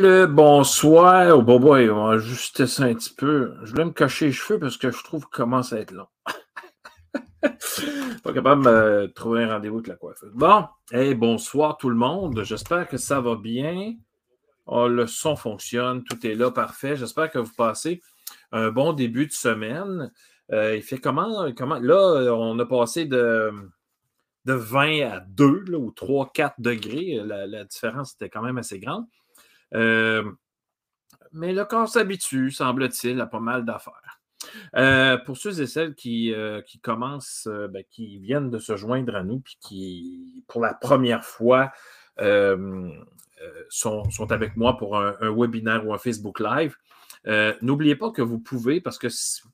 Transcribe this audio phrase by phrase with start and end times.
[0.00, 1.36] Le bonsoir.
[1.36, 3.56] Oh, boy, on va ajuster ça un petit peu.
[3.64, 6.06] Je voulais me cacher les cheveux parce que je trouve qu'il commence à être long.
[7.42, 10.30] Pas capable de me trouver un rendez-vous avec la coiffeuse.
[10.34, 10.66] Bon,
[11.16, 12.44] bonsoir tout le monde.
[12.44, 13.94] J'espère que ça va bien.
[14.66, 16.94] Oh, le son fonctionne, tout est là, parfait.
[16.94, 18.00] J'espère que vous passez
[18.52, 20.12] un bon début de semaine.
[20.52, 21.80] Euh, il fait comment, comment?
[21.80, 23.50] Là, on a passé de,
[24.44, 27.20] de 20 à 2 ou 3, 4 degrés.
[27.24, 29.04] La différence était quand même assez grande.
[29.74, 30.30] Euh,
[31.32, 34.20] mais le corps s'habitue, semble-t-il, à pas mal d'affaires.
[34.76, 39.14] Euh, pour ceux et celles qui, euh, qui commencent, ben, qui viennent de se joindre
[39.14, 41.72] à nous, puis qui, pour la première fois,
[43.68, 46.76] sont, sont, avec moi pour un, webinaire ou un Facebook Live,
[47.60, 49.08] N'oubliez pas que vous pouvez, parce que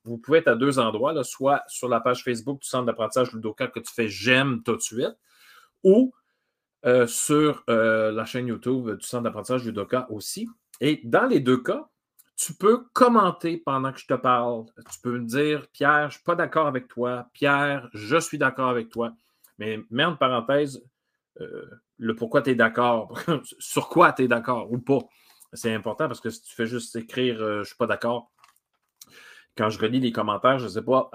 [0.05, 3.33] vous pouvez être à deux endroits, là, soit sur la page Facebook du Centre d'apprentissage
[3.33, 5.17] Ludoka que tu fais j'aime tout de suite,
[5.83, 6.15] ou
[6.87, 10.49] euh, sur euh, la chaîne YouTube du Centre d'apprentissage Judoka aussi.
[10.81, 11.89] Et dans les deux cas,
[12.37, 14.67] tu peux commenter pendant que je te parle.
[14.93, 17.29] Tu peux me dire, Pierre, je ne suis pas d'accord avec toi.
[17.33, 19.15] Pierre, je suis d'accord avec toi.
[19.59, 20.85] Mais mets en parenthèse
[21.41, 21.65] euh,
[21.97, 23.19] le pourquoi tu es d'accord,
[23.59, 25.01] sur quoi tu es d'accord ou pas.
[25.53, 28.31] C'est important parce que si tu fais juste écrire je ne suis pas d'accord,
[29.57, 31.11] quand je relis les commentaires, je ne sais pas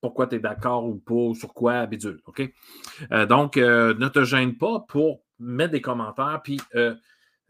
[0.00, 2.20] pourquoi tu es d'accord ou pas, sur quoi, bidule.
[2.26, 2.42] OK?
[3.12, 6.40] Euh, donc, euh, ne te gêne pas pour mettre des commentaires.
[6.42, 6.94] Puis, euh,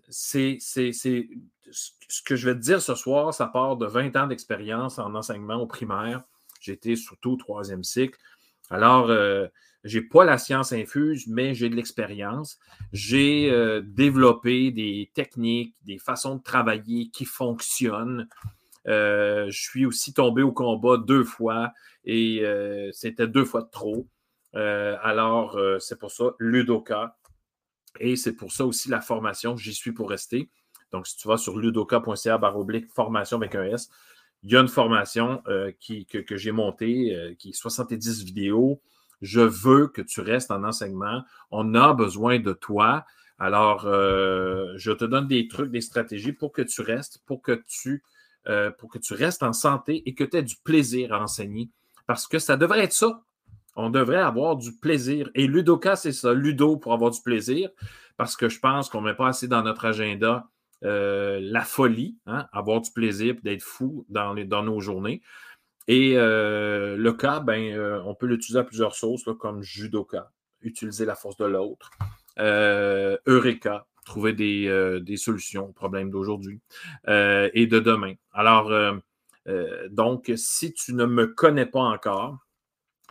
[0.08, 4.98] c'est ce que je vais te dire ce soir, ça part de 20 ans d'expérience
[4.98, 6.22] en enseignement au primaire.
[6.60, 8.18] J'étais surtout au troisième cycle.
[8.70, 12.58] Alors, je n'ai pas la science infuse, mais j'ai de l'expérience.
[12.92, 18.28] J'ai développé des techniques, des façons de travailler qui fonctionnent.
[18.88, 21.72] Je suis aussi tombé au combat deux fois
[22.08, 24.08] et euh, c'était deux fois de trop.
[24.54, 27.16] Euh, alors, euh, c'est pour ça, Ludoka.
[28.00, 30.50] Et c'est pour ça aussi la formation, j'y suis pour rester.
[30.90, 33.90] Donc, si tu vas sur ludoka.ca baroblique formation avec un S,
[34.42, 35.42] il y a une formation
[35.80, 38.80] qui, que, j'ai montée, qui est 70 vidéos.
[39.20, 41.24] Je veux que tu restes en enseignement.
[41.50, 43.04] On a besoin de toi.
[43.40, 48.04] Alors, je te donne des trucs, des stratégies pour que tu restes, pour que tu,
[48.78, 51.70] pour que tu restes en santé et que tu aies du plaisir à enseigner
[52.08, 53.22] parce que ça devrait être ça.
[53.76, 55.30] On devrait avoir du plaisir.
[55.36, 57.70] Et Ludoka, c'est ça, Ludo pour avoir du plaisir,
[58.16, 60.48] parce que je pense qu'on ne met pas assez dans notre agenda
[60.84, 65.22] euh, la folie, hein, avoir du plaisir d'être fou dans, nos journées.
[65.86, 70.32] Et euh, le cas, ben, euh, on peut l'utiliser à plusieurs sources, comme judoka,
[70.62, 71.90] utiliser la force de l'autre,
[72.38, 76.60] Eureka, trouver des, des, solutions aux problèmes d'aujourd'hui
[77.06, 78.14] et de demain.
[78.32, 78.72] Alors,
[79.48, 82.38] euh, donc, si tu ne me connais pas encore,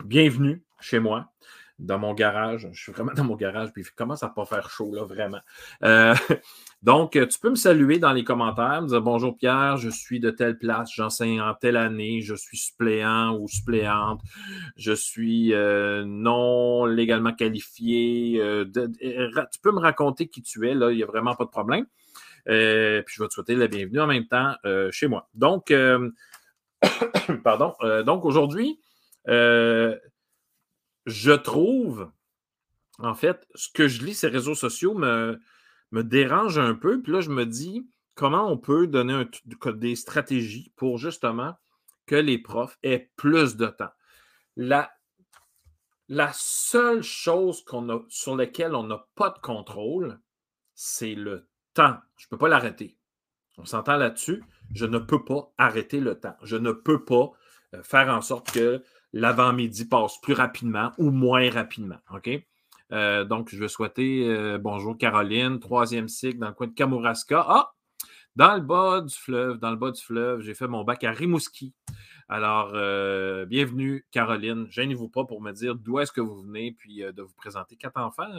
[0.04, 1.32] bienvenue chez moi,
[1.78, 2.68] dans mon garage.
[2.72, 5.40] Je suis vraiment dans mon garage, puis il commence à pas faire chaud, là, vraiment?
[5.84, 6.14] Euh,
[6.82, 10.30] donc, tu peux me saluer dans les commentaires, me dire bonjour Pierre, je suis de
[10.30, 14.20] telle place, j'enseigne en telle année, je suis suppléant ou suppléante,
[14.76, 18.40] je suis euh, non légalement qualifié.
[18.74, 21.86] tu peux me raconter qui tu es, là, il n'y a vraiment pas de problème.
[22.44, 24.54] puis je vais te souhaiter la bienvenue en même temps
[24.90, 25.28] chez moi.
[25.34, 25.72] Donc,
[27.44, 27.74] Pardon.
[27.82, 28.80] Euh, donc aujourd'hui,
[29.28, 29.96] euh,
[31.08, 32.10] je trouve,
[32.98, 35.40] en fait, ce que je lis ces réseaux sociaux me,
[35.90, 37.00] dérange un peu.
[37.00, 39.24] Puis là, je me dis comment on peut donner
[39.74, 41.56] des stratégies pour justement
[42.06, 43.90] que les profs aient plus de temps?
[44.56, 44.90] La,
[46.32, 47.64] seule chose
[48.08, 50.20] sur laquelle on n'a pas de contrôle,
[50.74, 51.96] c'est le temps.
[52.16, 52.96] Je ne peux pas l'arrêter.
[53.56, 54.42] On s'entend là-dessus?
[54.74, 56.36] Je ne peux pas arrêter le temps.
[56.42, 57.32] Je ne peux pas
[57.74, 58.82] euh, faire en sorte que
[59.12, 61.98] l'avant-midi passe plus rapidement ou moins rapidement.
[62.12, 62.30] OK?
[62.92, 67.44] Euh, donc, je veux souhaiter euh, bonjour Caroline, troisième cycle dans le coin de Kamouraska.
[67.46, 67.72] Ah!
[68.36, 71.10] Dans le bas du fleuve, dans le bas du fleuve, j'ai fait mon bac à
[71.10, 71.74] Rimouski.
[72.28, 72.72] Alors,
[73.46, 74.66] bienvenue, Caroline.
[74.70, 77.98] Gênez-vous pas pour me dire d'où est-ce que vous venez, puis de vous présenter quatre
[77.98, 78.30] enfants.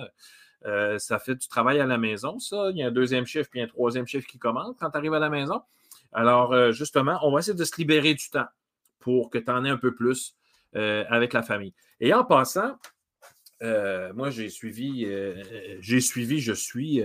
[0.66, 2.70] Euh, ça fait du travail à la maison, ça.
[2.72, 5.14] Il y a un deuxième chiffre puis un troisième chiffre qui commence quand tu arrives
[5.14, 5.62] à la maison.
[6.12, 8.48] Alors, euh, justement, on va essayer de se libérer du temps
[9.00, 10.39] pour que tu en aies un peu plus euh,
[10.74, 11.74] avec la famille.
[12.00, 12.78] Et en passant,
[13.62, 15.08] moi, j'ai suivi,
[15.80, 17.02] j'ai suivi, je suis,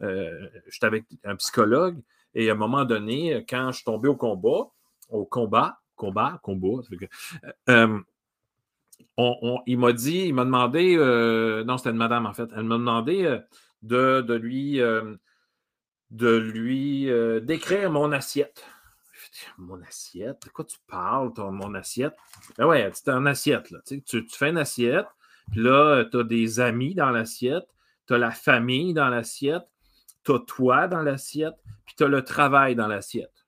[0.00, 2.00] j'étais avec un psychologue
[2.34, 4.70] et à un moment donné, quand je suis tombé au combat,
[5.08, 6.82] au combat, combat, combat,
[9.66, 12.76] il m'a dit, il m'a demandé, euh, non, c'était une madame en fait, elle m'a
[12.76, 13.38] demandé euh,
[13.82, 15.16] de, lui, euh,
[16.10, 17.10] de lui
[17.42, 18.64] décrire mon assiette.
[19.58, 20.44] Mon assiette?
[20.44, 22.16] De quoi tu parles, ton, mon assiette?
[22.58, 23.70] Ben ouais, c'est une assiette.
[23.70, 25.06] Là, tu, fais une assiette,
[25.50, 27.66] puis là, tu as des amis dans l'assiette,
[28.06, 29.66] tu as la famille dans l'assiette,
[30.24, 31.54] tu as toi dans l'assiette,
[31.86, 33.46] puis tu as le travail dans l'assiette.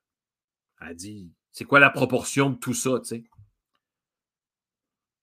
[0.81, 3.25] Elle dit, c'est quoi la proportion de tout ça, tu sais?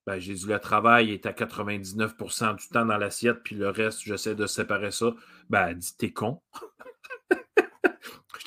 [0.06, 4.02] Ben, j'ai dit, le travail est à 99% du temps dans l'assiette, puis le reste,
[4.02, 5.14] j'essaie de séparer ça.
[5.50, 6.42] Ben, elle dit, t'es con.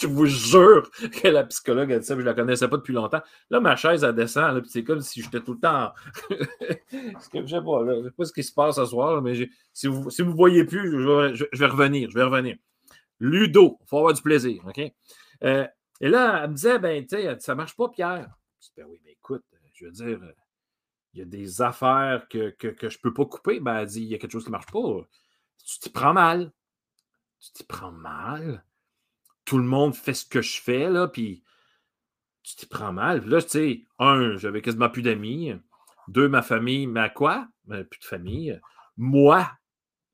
[0.03, 0.91] je vous jure
[1.23, 3.23] que la psychologue a dit ça, je la connaissais pas depuis longtemps.
[3.51, 5.93] Là, ma chaise, elle descend, puis c'est comme si j'étais tout le temps.
[6.31, 10.35] je sais pas, sais pas ce qui se passe ce soir, mais si vous ne
[10.35, 12.11] voyez plus, je vais, revenir.
[12.11, 12.57] Je vais revenir.
[13.21, 14.63] Ludo, il faut avoir du plaisir.
[14.67, 14.81] OK?
[15.45, 15.67] Euh,
[16.01, 18.31] et là, elle me disait, ben, tu sais, ça marche pas, Pierre.
[18.61, 19.45] Je ben oui, mais écoute,
[19.75, 20.21] je veux dire,
[21.15, 23.61] il y a des affaires que, que, que je ne peux pas couper.
[23.61, 25.07] Ben, elle dit, il y a quelque chose qui ne marche pas.
[25.65, 26.53] Tu t'y prends mal.
[27.41, 28.65] Tu t'y prends mal?
[29.45, 31.43] Tout le monde fait ce que je fais, là, puis
[32.43, 33.27] tu t'y prends mal.
[33.27, 35.53] là, tu sais, un, j'avais quasiment plus d'amis.
[36.09, 37.47] Deux, ma famille, mais à quoi?
[37.65, 38.61] Ben, plus de famille.
[38.97, 39.49] Moi,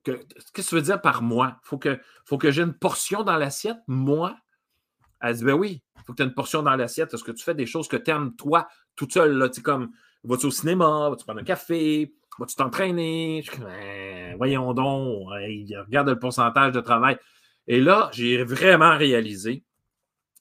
[0.05, 1.59] qu'est-ce que tu veux dire par moi?
[1.63, 4.37] Faut que, faut que j'ai une portion dans l'assiette, moi?
[5.21, 7.43] Elle dit, ben oui, faut que tu aies une portion dans l'assiette parce que tu
[7.43, 9.51] fais des choses que tu aimes, toi, toute seule.
[9.51, 9.91] Tu comme,
[10.25, 13.45] vas-tu au cinéma, vas-tu prendre un café, vas-tu t'entraîner?
[13.59, 17.19] Ben, voyons donc, regarde le pourcentage de travail.
[17.69, 19.63] Et là, j'ai vraiment réalisé,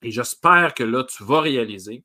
[0.01, 2.03] et j'espère que là, tu vas réaliser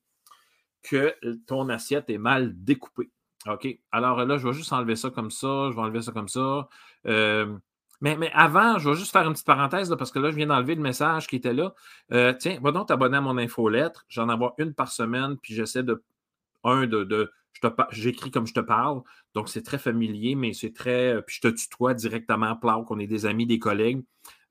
[0.82, 1.14] que
[1.46, 3.10] ton assiette est mal découpée.
[3.46, 3.68] OK?
[3.92, 6.68] Alors là, je vais juste enlever ça comme ça, je vais enlever ça comme ça.
[7.06, 7.56] Euh,
[8.00, 10.48] mais, mais, avant, je vais juste faire une petite parenthèse parce que là, je viens
[10.48, 11.72] d'enlever le message qui était là.
[12.12, 14.04] Euh, tiens, va donc t'abonner à mon infolettre.
[14.08, 16.02] J'en avoir une par semaine, puis j'essaie de.
[16.64, 17.04] Un, de.
[17.04, 17.30] de
[17.90, 19.02] J'écris comme je te parle.
[19.34, 21.22] Donc, c'est très familier, mais c'est très.
[21.22, 24.02] Puis je te tutoie directement, Plau, qu'on est des amis, des collègues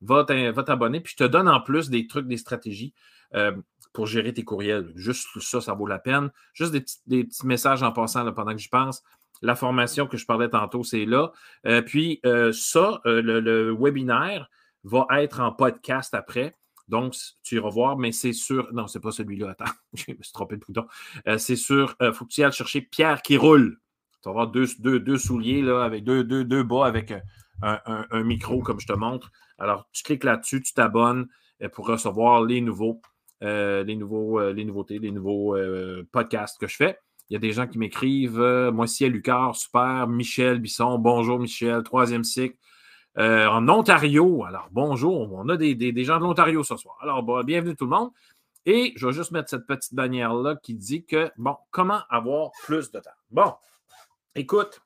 [0.01, 0.99] va t'abonner.
[0.99, 2.93] Puis je te donne en plus des trucs, des stratégies
[3.35, 3.53] euh,
[3.93, 4.91] pour gérer tes courriels.
[4.95, 6.31] Juste ça, ça vaut la peine.
[6.53, 9.03] Juste des petits, messages en passant pendant que j'y pense.
[9.41, 11.31] La formation que je parlais tantôt, c'est là.
[11.65, 14.49] Euh, puis euh, ça, le, webinaire
[14.83, 16.53] va être en podcast après.
[16.87, 18.71] Donc, tu iras voir, mais c'est sur.
[18.73, 19.51] Non, c'est pas celui-là.
[19.51, 20.85] Attends, je me suis trompé de bouton.
[21.37, 21.95] c'est sur.
[22.01, 23.77] Il faut que tu ailles chercher Pierre qui roule.
[24.21, 27.11] Tu vas avoir deux, deux, souliers là, avec deux, deux, deux bas avec
[27.61, 29.31] un, micro, comme je te montre.
[29.57, 31.27] Alors, tu cliques là-dessus, tu t'abonnes
[31.61, 33.01] euh, pour recevoir les nouveaux,
[33.43, 35.55] euh, les nouveaux, euh, les nouveautés, les nouveaux
[36.11, 36.97] podcasts que je fais.
[37.29, 40.07] Il y a des gens qui m'écrivent Moi, à Lucar, super.
[40.07, 42.57] Michel Bisson, bonjour Michel, troisième cycle.
[43.17, 46.97] en Ontario, alors bonjour, on a des, gens de l'Ontario ce soir.
[47.01, 48.09] Alors, bienvenue tout le monde.
[48.65, 52.91] Et je vais juste mettre cette petite bannière-là qui dit que, bon, comment avoir plus
[52.91, 53.09] de temps?
[53.31, 53.53] Bon,
[54.35, 54.81] écoute,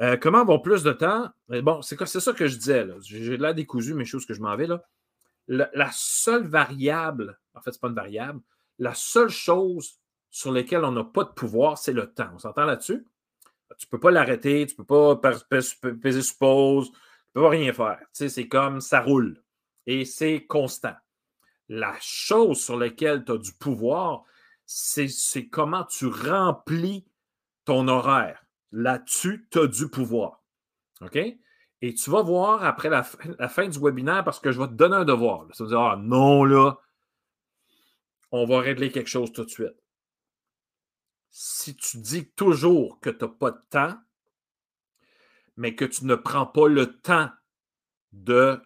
[0.00, 1.28] euh, comment avoir plus de temps?
[1.50, 2.86] Euh, bon, c'est ça que je disais.
[3.02, 4.66] J'ai là décousu mes choses que je m'en vais.
[4.66, 4.82] Là.
[5.48, 8.40] La, seule variable, en fait, ce n'est pas une variable,
[8.78, 10.00] la seule chose
[10.30, 12.30] sur laquelle on n'a pas de pouvoir, c'est le temps.
[12.34, 13.04] On s'entend là-dessus?
[13.78, 15.32] Tu ne peux pas l'arrêter, tu ne peux pas
[16.00, 18.00] peser sur pause, tu ne peux pas rien faire.
[18.12, 19.42] c'est comme ça roule.
[19.86, 20.94] Et c'est constant.
[21.68, 24.24] La chose sur laquelle tu as du pouvoir,
[24.66, 27.04] c'est comment tu remplis
[27.64, 28.44] ton horaire.
[28.72, 30.42] Là-dessus, tu as du pouvoir.
[31.00, 31.18] OK?
[31.82, 34.96] Et tu vas voir après la, fin du webinaire parce que je vais te donner
[34.96, 35.46] un devoir.
[35.54, 36.78] Ça veut dire, ah non, là,
[38.32, 39.82] on va régler quelque chose tout de suite.
[41.30, 43.98] Si tu dis toujours que tu n'as pas de temps,
[45.56, 47.30] mais que tu ne prends pas le temps
[48.12, 48.60] de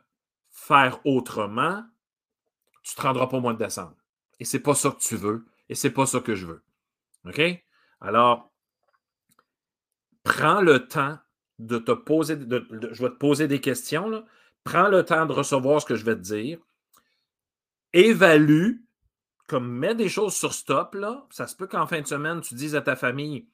[0.51, 1.85] faire autrement,
[2.83, 3.97] tu ne te rendras pas au mois de décembre.
[4.41, 5.47] Et ce n'est pas ça que tu veux.
[5.69, 6.65] Et ce n'est pas ça que je veux.
[7.27, 7.41] OK?
[8.01, 8.53] Alors,
[10.25, 11.19] prends le temps
[11.61, 14.25] de te poser, je vais te poser des questions,
[14.65, 16.59] prends le temps de recevoir ce que je vais te dire,
[17.93, 18.79] évalue,
[19.47, 21.27] comme mets des choses sur stop, là.
[21.31, 23.47] ça se peut qu'en fin de semaine, tu dises à ta famille,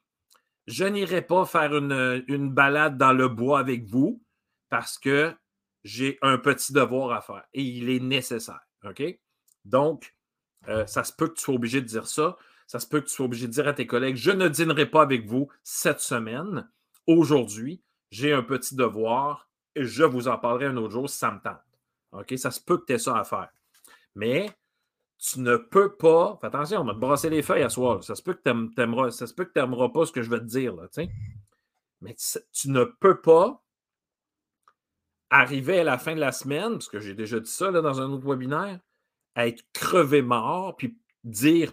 [0.67, 4.23] je n'irai pas faire une, une, balade dans le bois avec vous
[4.69, 5.35] parce que
[5.83, 8.61] j'ai un petit devoir à faire et il est nécessaire.
[8.85, 9.03] OK?
[9.65, 10.15] Donc,
[10.69, 12.37] euh, ça se peut que tu sois obligé de dire ça
[12.71, 14.87] ça se peut que tu sois obligé de dire à tes collègues Je ne dînerai
[14.87, 16.71] pas avec vous cette semaine.
[17.09, 21.33] Aujourd'hui, j'ai un petit devoir et je vous en parlerai un autre jour si ça
[21.33, 21.59] me tente.
[22.13, 22.33] OK?
[22.39, 23.49] Ça se peut que tu aies ça à faire.
[24.15, 24.57] Mais
[25.19, 26.39] tu ne peux pas.
[26.41, 28.05] Fais attention, on va te brasser les feuilles à soir.
[28.05, 30.39] Ça se peut que tu n'aimeras ça se peut que pas ce que je vais
[30.39, 30.77] te dire.
[30.77, 30.87] Là,
[32.01, 32.15] Mais
[32.53, 33.65] tu ne peux pas
[35.29, 38.11] arriver à la fin de la semaine, parce que j'ai déjà dit ça dans un
[38.11, 38.79] autre webinaire,
[39.35, 41.73] à être crevé mort, puis dire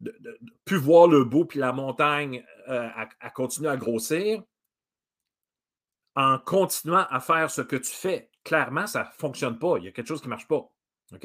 [0.00, 2.88] de, pu voir le beau puis la montagne euh,
[3.20, 4.42] à, continuer à grossir,
[6.16, 9.76] en continuant à faire ce que tu fais, clairement, ça ne fonctionne pas.
[9.78, 10.70] Il y a quelque chose qui ne marche pas.
[11.12, 11.24] OK?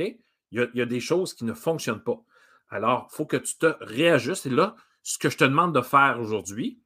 [0.51, 2.23] Il y, a, des choses qui ne fonctionnent pas.
[2.69, 4.45] Alors, il faut que tu te réajustes.
[4.45, 6.79] Et là, ce que je te demande de faire aujourd'hui,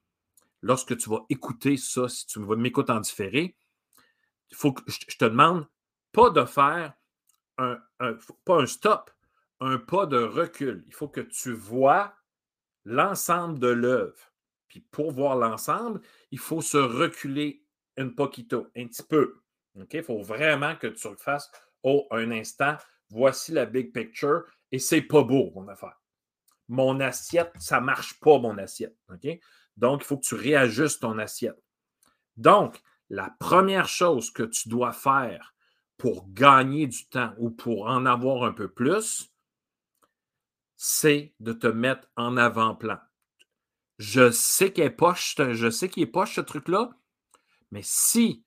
[0.61, 3.55] lorsque tu vas écouter ça, si tu vas m'écouter en différé,
[4.49, 5.67] il faut que je te demande
[6.11, 6.93] pas de faire
[7.57, 9.11] un stop,
[9.59, 10.83] un pas de recul.
[10.87, 12.13] Il faut que tu vois
[12.85, 14.31] l'ensemble de l'œuvre.
[14.67, 16.01] Puis pour voir l'ensemble,
[16.31, 17.65] il faut se reculer
[17.97, 19.41] un poquito, un petit peu.
[19.75, 21.49] Il faut vraiment que tu fasses
[21.83, 22.75] Oh, un instant,
[23.09, 25.99] voici la big picture et c'est pas beau, mon affaire.
[26.67, 28.95] Mon assiette, ça marche pas, mon assiette.
[29.77, 31.57] Donc, il faut que tu réajustes ton assiette.
[32.35, 35.55] Donc, la première chose que tu dois faire
[35.97, 39.31] pour gagner du temps ou pour en avoir un peu plus,
[40.81, 42.97] c'est de te mettre en avant-plan.
[43.97, 46.91] Je sais qu'il est poche, je sais qu'il est ce truc-là,
[47.71, 48.45] mais si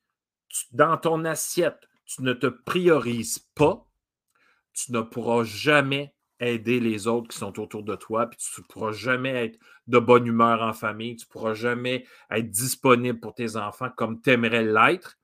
[0.71, 3.87] dans ton assiette, tu ne te priorises pas,
[4.73, 8.65] tu ne pourras jamais aider les autres qui sont autour de toi, puis tu ne
[8.65, 13.35] pourras jamais être de bonne humeur en famille, tu ne pourras jamais être disponible pour
[13.35, 15.19] tes enfants comme tu aimerais l'être.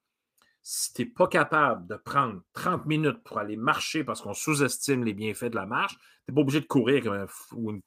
[0.72, 5.04] Si tu n'es pas capable de prendre 30 minutes pour aller marcher parce qu'on sous-estime
[5.04, 7.82] les bienfaits de la marche, tu n'es pas obligé de courir comme un fou,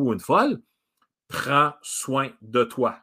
[0.00, 0.62] ou une folle.
[1.28, 2.98] Prends soin de toi.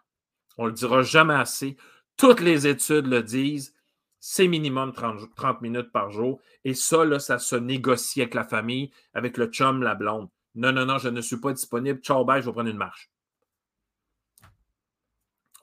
[0.58, 1.78] On ne le dira jamais assez.
[2.18, 3.76] Toutes les études le disent.
[4.20, 6.42] C'est minimum 30, minutes par jour.
[6.64, 10.28] Et ça, là, ça se négocie avec la famille, avec le chum, la blonde.
[10.56, 12.00] Non, non, non, je ne suis pas disponible.
[12.02, 13.12] Ciao, bye, je vais prendre une marche.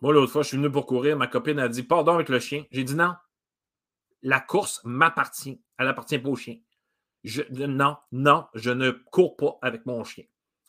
[0.03, 1.17] Moi, l'autre fois, je suis venu pour courir.
[1.17, 2.65] Ma copine a dit Pardon avec le chien.
[2.71, 3.15] J'ai dit non.
[4.23, 5.61] La course m'appartient.
[5.79, 6.57] Elle n'appartient pas au chien.
[7.51, 10.25] Non, non, je ne cours pas avec mon chien.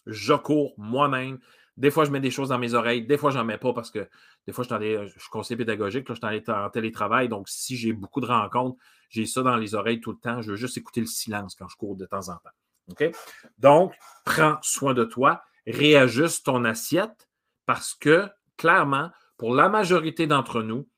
[0.05, 1.39] Je cours moi-même.
[1.77, 3.05] Des fois, je mets des choses dans mes oreilles.
[3.05, 4.09] Des fois, je n'en mets pas parce que
[4.45, 6.09] des fois, je, suis conseiller pédagogique.
[6.09, 7.29] Là, je suis en télétravail.
[7.29, 8.77] Donc, si j'ai beaucoup de rencontres,
[9.09, 10.41] j'ai ça dans les oreilles tout le temps.
[10.41, 12.49] Je veux juste écouter le silence quand je cours de temps en temps.
[12.89, 13.11] OK?
[13.57, 13.93] Donc,
[14.25, 15.43] prends soin de toi.
[15.65, 17.29] Réajuste ton assiette
[17.65, 18.27] parce que,
[18.57, 20.89] clairement, pour la majorité d'entre nous,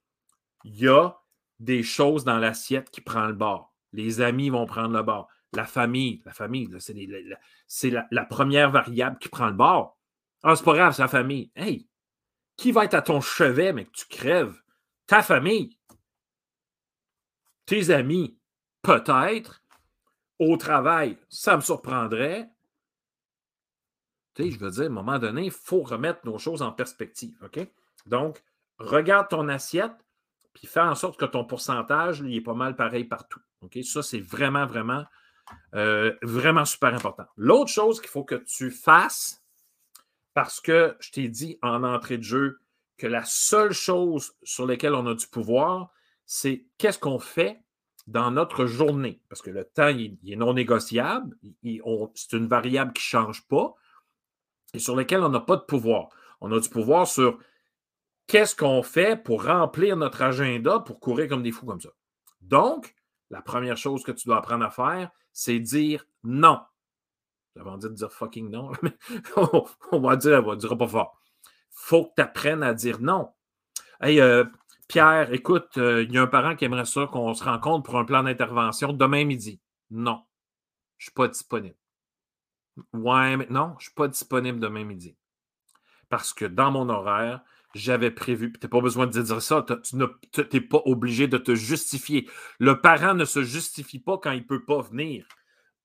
[0.64, 1.16] il y a
[1.64, 3.74] des choses dans l'assiette qui prend le bord.
[3.94, 5.30] Les amis vont prendre le bord.
[5.54, 6.70] La famille, la famille,
[7.68, 9.98] c'est la, première variable qui prend le bord.
[10.42, 11.52] Ah, c'est pas grave, c'est la famille.
[11.56, 11.88] Hey,
[12.58, 14.62] qui va être à ton chevet, mais que tu crèves?
[15.06, 15.78] Ta famille.
[17.66, 18.38] Tes amis,
[18.82, 19.62] peut-être.
[20.40, 22.50] Au travail, ça me surprendrait.
[24.34, 26.72] Tu sais, je veux dire, à un moment donné, il faut remettre nos choses en
[26.72, 27.38] perspective.
[27.46, 27.66] OK?
[28.08, 28.44] Donc,
[28.80, 29.94] regarde ton assiette,
[30.54, 33.40] puis fais en sorte que ton pourcentage, il est pas mal pareil partout.
[33.84, 35.06] Ça, c'est vraiment, vraiment
[35.76, 37.26] euh, vraiment super important.
[37.38, 39.44] L'autre chose qu'il faut que tu fasses,
[40.34, 42.60] parce que je t'ai dit en entrée de jeu
[42.98, 45.92] que la seule chose sur laquelle on a du pouvoir,
[46.26, 47.62] c'est qu'est-ce qu'on fait
[48.08, 49.22] dans notre journée?
[49.30, 51.36] Parce que le temps, il, est non négociable,
[52.16, 53.76] c'est une variable qui ne change pas
[54.74, 56.10] et sur laquelle on n'a pas de pouvoir.
[56.42, 57.40] On a du pouvoir sur
[58.28, 61.90] qu'est-ce qu'on fait pour remplir notre agenda pour courir comme des fous comme ça?
[62.42, 62.96] Donc,
[63.30, 66.62] la première chose que tu dois apprendre à faire, c'est dire non.
[67.56, 68.94] J'avais envie de dire fucking non, mais
[69.92, 71.20] on va dire, on va dire pas fort.
[71.72, 73.32] faut que tu apprennes à dire non.
[74.02, 74.44] Hey, euh,
[74.88, 77.98] Pierre, écoute, euh, il y a un parent qui aimerait ça qu'on se rencontre pour
[77.98, 79.60] un plan d'intervention demain midi.
[79.92, 80.24] Non,
[80.98, 81.76] je ne suis pas disponible.
[82.94, 85.16] Ouais, mais non, je ne suis pas disponible demain midi.
[86.10, 87.42] Parce que dans mon horaire,
[87.74, 88.52] j'avais prévu.
[88.54, 89.66] Tu n'as pas besoin de dire ça.
[89.84, 92.30] Tu n'es pas obligé de te justifier.
[92.60, 95.28] Le parent ne se justifie pas quand il ne peut pas venir.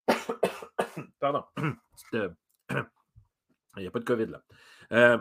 [1.20, 1.44] Pardon.
[3.76, 4.42] Il n'y a pas de COVID là.
[4.92, 5.18] Euh,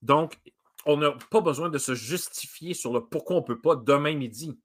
[0.00, 0.38] donc,
[0.86, 4.14] on n'a pas besoin de se justifier sur le pourquoi on ne peut pas demain
[4.14, 4.58] midi.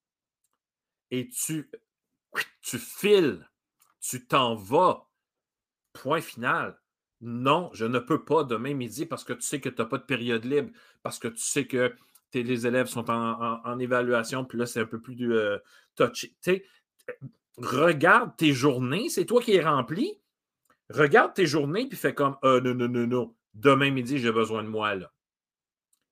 [1.12, 1.70] Et tu,
[2.62, 3.48] tu files,
[4.01, 5.08] tu t'en vas.
[5.94, 6.80] Point final.
[7.22, 9.98] Non, je ne peux pas demain midi parce que tu sais que tu n'as pas
[9.98, 10.72] de période libre,
[11.02, 11.96] parce que tu sais que
[12.34, 15.58] les élèves sont en, évaluation, puis là, c'est un peu plus euh,
[15.96, 16.36] touché.
[17.58, 20.20] regarde tes journées, c'est toi qui es rempli.
[20.90, 24.64] Regarde tes journées, puis fais comme euh, non, non, non, non, demain midi, j'ai besoin
[24.64, 25.12] de moi là.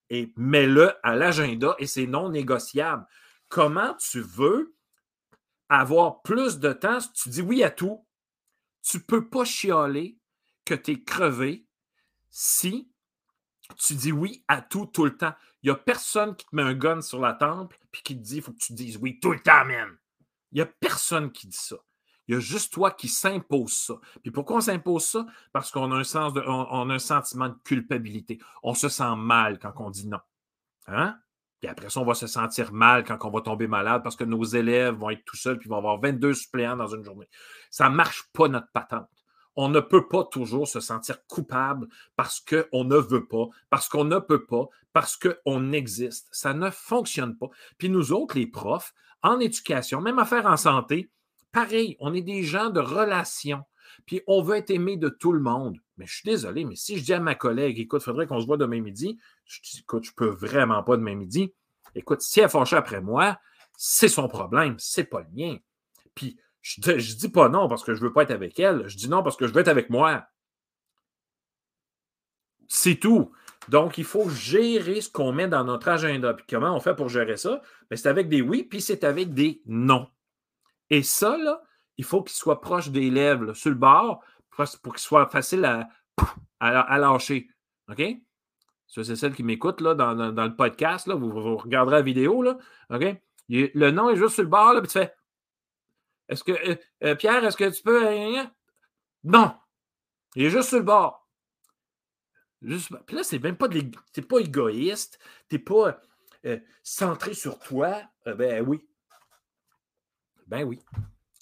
[0.10, 3.06] Et mets-le à l'agenda et c'est non négociable.
[3.48, 4.76] Comment tu veux
[5.70, 7.00] avoir plus de temps?
[7.00, 8.06] Si tu dis oui à tout?
[8.84, 10.18] Tu ne peux pas chialer
[10.65, 11.65] que tu es crevé
[12.29, 12.91] si
[13.77, 15.34] tu dis oui à tout, tout le temps.
[15.63, 18.22] Il n'y a personne qui te met un gun sur la temple puis qui te
[18.22, 19.98] dit il faut que tu dises oui tout le temps, même.
[20.51, 21.77] Il n'y a personne qui dit ça.
[22.27, 23.95] Il y a juste toi qui s'impose ça.
[24.22, 25.25] Puis pourquoi on s'impose ça?
[25.53, 28.39] Parce qu'on a un sens de, sentiment de culpabilité.
[28.63, 30.19] On se sent mal quand on dit non.
[30.88, 31.17] Hein?
[31.60, 34.24] Puis après ça, on va se sentir mal quand on va tomber malade parce que
[34.24, 37.29] nos élèves vont être tout seuls puis vont avoir 22 suppléants dans une journée.
[37.69, 39.10] Ça ne marche pas notre patente
[39.56, 44.04] on ne peut pas toujours se sentir coupable parce qu'on ne veut pas, parce qu'on
[44.04, 46.28] ne peut pas, parce qu'on existe.
[46.32, 47.50] Ça ne fonctionne pas.
[47.78, 51.10] Puis nous autres, les profs, en éducation, même à faire en santé,
[51.52, 53.64] pareil, on est des gens de relation.
[54.06, 55.80] Puis on veut être aimé de tout le monde.
[55.98, 58.42] Mais je suis désolé, mais si je dis à ma collègue, écoute, il faudrait qu'on
[58.42, 61.54] se voit demain midi, je dis, écoute, je peux vraiment pas demain midi.
[61.96, 63.40] Écoute, si elle fâche après moi,
[63.78, 65.58] c'est son problème, c'est pas le mien.
[66.14, 68.98] Puis je, ne dis pas non parce que je veux pas être avec elle, je
[68.98, 70.25] dis non parce que je veux être avec moi.
[72.67, 73.31] C'est tout.
[73.69, 76.34] Donc, il faut gérer ce qu'on met dans notre agenda.
[76.34, 77.62] Puis comment on fait pour gérer ça?
[77.89, 80.07] Ben, c'est avec des oui, puis c'est avec des non.
[80.89, 81.62] Et ça, là,
[81.98, 84.24] il faut qu'il soit proche des lèvres, sur le bord,
[84.81, 85.65] pour qu'il soit facile
[86.60, 87.48] à, lâcher.
[87.91, 88.03] OK?
[88.88, 91.05] Ça, c'est celle qui m'écoute dans, le podcast.
[91.05, 92.41] Là, vous, regarderez la vidéo.
[92.41, 92.57] Là,
[92.89, 93.22] OK?
[93.50, 95.13] le nom est juste sur le bord, là, puis tu fais
[96.29, 98.03] Est-ce que euh, euh, Pierre, est-ce que tu peux.
[99.24, 99.55] non!
[100.36, 101.29] Il est juste sur le bord.
[102.62, 106.01] puis là, c'est même pas de T'es pas égoïste, t'es pas
[106.46, 108.01] euh, centré sur toi.
[108.25, 108.86] ben oui.
[110.48, 110.79] Ben oui.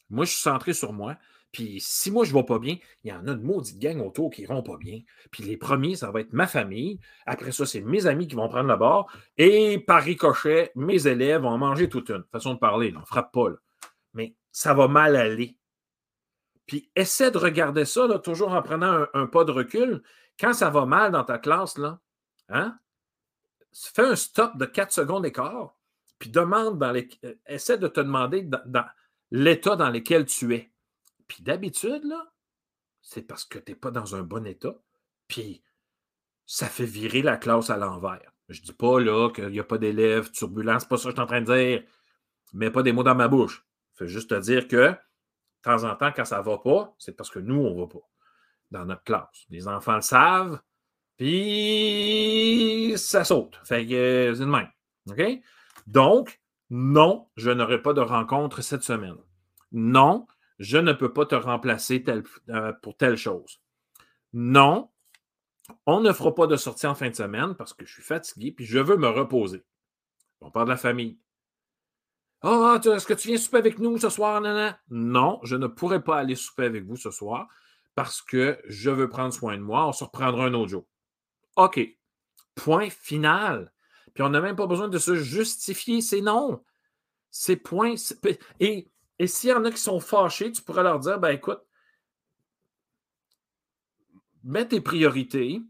[0.09, 1.17] Moi, je suis centré sur moi.
[1.53, 4.01] Puis si moi, je ne vais pas bien, il y en a une maudite gang
[4.01, 5.01] autour qui ne pas bien.
[5.31, 6.99] Puis les premiers, ça va être ma famille.
[7.27, 9.11] Après ça, c'est mes amis qui vont prendre le bord.
[9.37, 12.23] Et par ricochet, mes élèves vont manger toute une.
[12.31, 13.49] Façon de parler, on ne frappe pas.
[13.49, 13.55] Mais
[14.53, 15.57] ça va mal aller.
[16.65, 20.01] Puis essaie de regarder ça, toujours en prenant un, pas de recul.
[20.39, 21.99] Quand ça va mal dans ta classe, là,
[22.47, 22.79] hein,
[23.73, 25.75] fais un stop de 4 secondes d'écart,
[26.19, 26.81] puis demande.
[26.81, 28.49] Euh, essaie de te demander
[29.31, 30.71] l'état dans lequel tu es.
[31.27, 32.13] Puis d'habitude,
[33.01, 34.75] c'est parce que tu n'es pas dans un bon état.
[35.27, 35.63] Puis
[36.45, 38.31] ça fait virer la classe à l'envers.
[38.49, 41.15] Je ne dis pas qu'il n'y a pas d'élèves turbulents, c'est pas ça que je
[41.15, 41.83] suis en train de dire.
[42.53, 43.65] Mets pas des mots dans ma bouche.
[43.93, 44.97] Je fais juste te dire que de
[45.61, 47.87] temps en temps, quand ça ne va pas, c'est parce que nous, on ne va
[47.87, 48.09] pas
[48.71, 49.45] dans notre classe.
[49.49, 50.59] Les enfants le savent,
[51.17, 53.59] puis ça saute.
[53.63, 54.69] Fait que c'est de même.
[55.09, 55.21] OK?
[55.87, 59.17] Donc, non, je n'aurai pas de rencontre cette semaine.
[59.71, 60.25] Non,
[60.59, 62.03] je ne peux pas te remplacer
[62.49, 63.61] euh, pour telle chose.
[64.33, 64.89] Non,
[65.85, 68.51] on ne fera pas de sortie en fin de semaine parce que je suis fatigué
[68.51, 69.63] puis je veux me reposer.
[70.41, 71.19] On parle de la famille.
[72.43, 74.41] Ah, est-ce que tu viens souper avec nous ce soir?
[74.41, 77.47] Non, non, je ne pourrai pas aller souper avec vous ce soir
[77.95, 79.87] parce que je veux prendre soin de moi.
[79.87, 80.85] On se reprendra un autre jour.
[81.55, 81.79] OK.
[82.55, 83.71] Point final.
[84.13, 86.61] Puis on n'a même pas besoin de se justifier, c'est non.
[87.31, 87.95] C'est point.
[88.59, 91.61] Et, et s'il y en a qui sont fâchés, tu pourrais leur dire ben écoute,
[94.43, 95.61] mets tes priorités,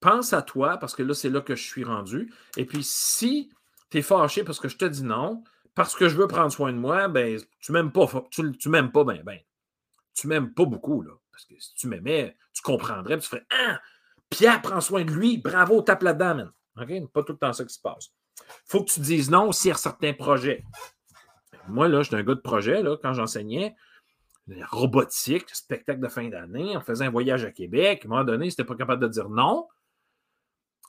[0.00, 2.32] pense à toi, parce que là, c'est là que je suis rendu.
[2.56, 3.50] Et puis, si
[3.90, 5.42] tu es fâché parce que je te dis non,
[5.76, 8.90] parce que je veux prendre soin de moi, ben, tu m'aimes pas, tu, tu m'aimes
[8.90, 9.38] pas, ben, ben,
[10.14, 11.12] tu m'aimes pas beaucoup, là.
[11.30, 13.78] Parce que si tu m'aimais, tu comprendrais, tu ferais Ah,
[14.30, 16.52] Pierre prends soin de lui, bravo, tape là-dedans, man.
[16.80, 17.12] OK?
[17.12, 18.10] Pas tout le temps ça qui se passe.
[18.64, 20.64] faut que tu dises non aussi à certains projets.
[21.68, 23.76] Moi, là, j'étais un gars de projet, là, quand j'enseignais,
[24.70, 28.00] robotique, spectacle de fin d'année, on faisait un voyage à Québec.
[28.02, 29.68] À un moment donné, si pas capable de dire non,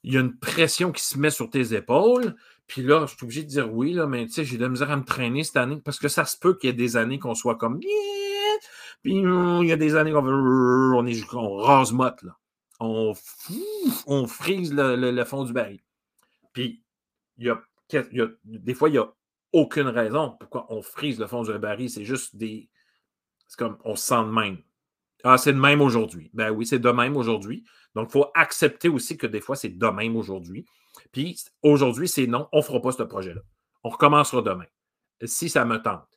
[0.03, 2.35] il y a une pression qui se met sur tes épaules.
[2.67, 4.69] Puis là, je suis obligé de dire oui, là, mais tu sais, j'ai de la
[4.69, 6.97] misère à me traîner cette année parce que ça se peut qu'il y ait des
[6.97, 7.79] années qu'on soit comme
[9.03, 12.35] puis il y a des années qu'on veut, on, est, on rase motte, là
[12.79, 13.13] on,
[14.05, 15.79] on frise le, fond du baril.
[16.53, 16.83] Puis,
[17.37, 17.61] il y, a,
[18.43, 19.11] des fois, il n'y a
[19.53, 21.89] aucune raison pourquoi on frise le fond du baril.
[21.89, 22.69] C'est juste des.
[23.47, 24.57] C'est comme on se sent de même.
[25.23, 26.29] Ah, c'est de même aujourd'hui.
[26.33, 27.63] Ben oui, c'est de même aujourd'hui.
[27.95, 30.65] Donc, il faut accepter aussi que des fois, c'est de même aujourd'hui.
[31.11, 33.41] Puis, aujourd'hui, c'est non, on ne fera pas ce projet-là.
[33.83, 34.65] On recommencera demain.
[35.23, 36.07] Si ça me tente.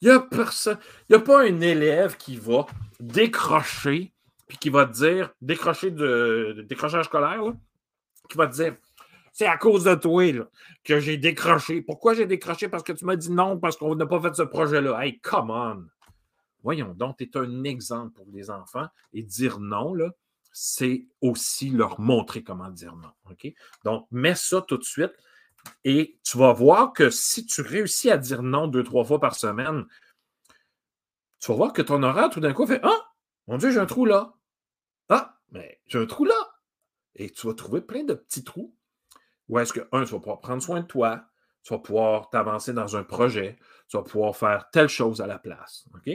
[0.00, 2.66] Il n'y a a pas un élève qui va
[3.00, 4.12] décrocher
[4.48, 7.42] puis qui va te dire, décrocher de, décrochage scolaire,
[8.28, 8.76] qui va te dire
[9.32, 10.24] c'est à cause de toi
[10.82, 11.82] que j'ai décroché.
[11.82, 12.68] Pourquoi j'ai décroché?
[12.68, 14.98] Parce que tu m'as dit non, parce qu'on n'a pas fait ce projet-là.
[15.04, 15.84] Hey, come on!
[16.62, 20.10] Voyons donc, tu es un exemple pour les enfants et dire non, là,
[20.52, 23.12] c'est aussi leur montrer comment dire non.
[23.84, 25.12] Donc, mets ça tout de suite
[25.84, 29.34] et tu vas voir que si tu réussis à dire non deux, trois fois par
[29.34, 29.86] semaine,
[31.40, 33.12] tu vas voir que ton horaire, tout d'un coup, fait Ah,
[33.46, 34.34] mon Dieu, j'ai un trou là.
[35.08, 36.50] Ah, mais j'ai un trou là.
[37.14, 38.74] Et tu vas trouver plein de petits trous
[39.48, 41.24] où est-ce que, un, tu vas pouvoir prendre soin de toi,
[41.62, 43.58] tu vas pouvoir t'avancer dans un projet,
[43.88, 45.86] tu vas pouvoir faire telle chose à la place.
[45.94, 46.10] OK?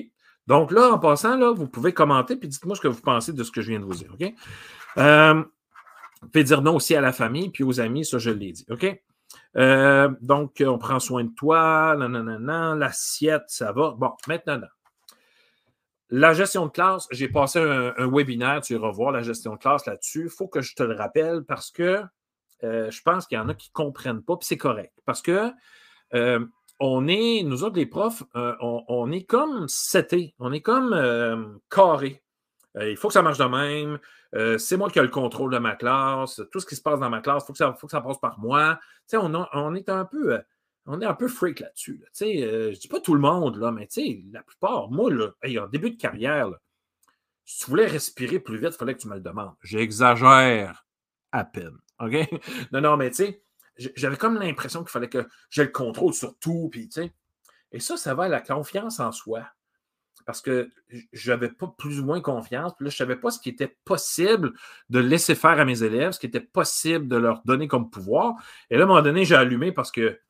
[0.48, 3.44] Donc là, en passant, là, vous pouvez commenter puis dites-moi ce que vous pensez de
[3.44, 4.14] ce que je viens de vous dire.
[4.14, 4.34] OK?
[4.98, 5.44] Euh,
[6.22, 8.66] vous pouvez dire non aussi à la famille puis aux amis, ça, je l'ai dit.
[8.70, 8.86] OK?
[9.56, 11.96] Euh, donc, on prend soin de toi,
[12.76, 13.96] l'assiette, ça va.
[13.98, 14.60] Bon, maintenant,
[16.10, 19.86] la gestion de classe, j'ai passé un, webinaire, tu iras voir la gestion de classe
[19.86, 20.26] là-dessus.
[20.26, 22.04] Il faut que je te le rappelle parce que
[22.64, 24.94] euh, je pense qu'il y en a qui ne comprennent pas, puis c'est correct.
[25.06, 25.52] Parce que
[26.14, 26.46] euh,
[26.86, 31.46] on est, nous autres, les profs, euh, on, est comme seté, on est comme euh,
[31.70, 32.22] carré.
[32.80, 34.60] il faut que ça marche de même.
[34.60, 36.42] c'est moi qui ai le contrôle de ma classe.
[36.52, 38.02] Tout ce qui se passe dans ma classe, il faut, que ça, faut que ça
[38.02, 38.80] passe par moi.
[39.14, 40.40] On, on, est un peu.
[40.86, 42.04] on est un peu freak là-dessus.
[42.20, 43.88] je ne dis pas tout le monde, là, mais
[44.32, 45.30] la plupart, moi, là,
[45.62, 46.52] en début de carrière,
[47.46, 49.56] si tu voulais respirer plus vite, il fallait que tu me le demandes.
[49.62, 50.86] J'exagère
[51.32, 51.78] à peine.
[52.00, 52.16] OK?
[52.72, 53.44] Non, non, mais tu sais,
[53.78, 56.70] j'avais comme l'impression qu'il fallait que j'ai le contrôle sur tout.
[56.72, 56.90] Puis,
[57.72, 59.48] et ça, ça va à la confiance en soi.
[60.26, 60.70] Parce que
[61.12, 62.74] je n'avais pas plus ou moins confiance.
[62.76, 64.54] Puis là, je ne savais pas ce qui était possible
[64.90, 68.36] de laisser faire à mes élèves, ce qui était possible de leur donner comme pouvoir.
[68.70, 70.22] Et là, à un moment donné, j'ai allumé parce que,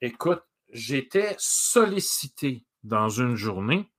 [0.00, 3.90] écoute, j'étais sollicité dans une journée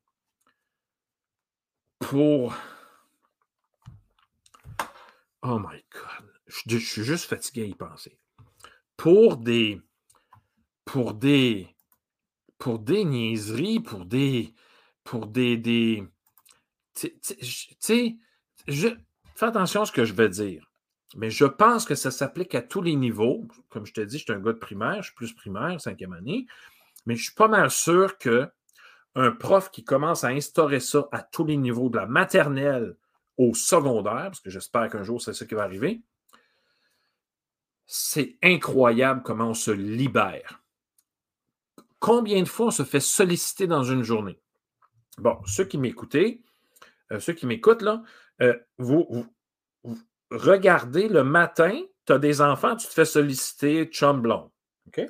[2.00, 2.56] pour.
[5.44, 6.32] Oh my God.
[6.48, 8.18] Je, je suis juste fatigué à y penser
[8.98, 9.82] pour des
[10.86, 11.68] pour des
[12.58, 14.54] pour des niaiseries, pour des
[15.04, 16.04] pour des
[16.96, 17.12] tu
[17.80, 18.18] sais
[19.36, 20.70] fais attention à ce que je vais dire.
[21.16, 23.48] Mais je pense que ça s'applique à tous les niveaux.
[23.70, 26.14] Comme je te dis, je suis un gars de primaire, je suis plus primaire, cinquième
[26.14, 26.48] année.
[27.06, 28.50] Mais je suis pas mal sûr que
[29.16, 32.96] un prof qui commence à instaurer ça à tous les niveaux, de la maternelle
[33.38, 36.02] au secondaire, parce que j'espère qu'un jour c'est ça qui va arriver,
[37.86, 40.62] c'est incroyable comment on se libère.
[42.00, 44.40] Combien de fois on se fait solliciter dans une journée?
[45.18, 46.44] Bon, ceux qui m'écoutez,
[47.12, 48.04] euh, ceux qui m'écoutent, là,
[48.42, 49.26] euh, vous,
[50.32, 54.52] regardez le matin, tu as des enfants, tu te fais solliciter chum blond.
[54.88, 55.06] OK?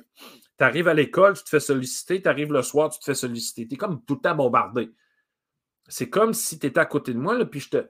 [0.56, 3.14] Tu arrives à l'école, tu te fais solliciter, tu arrives le soir, tu te fais
[3.14, 3.66] solliciter.
[3.66, 4.92] Tu es comme tout le temps bombardé.
[5.88, 7.88] C'est comme si tu étais à côté de moi, là, puis je te,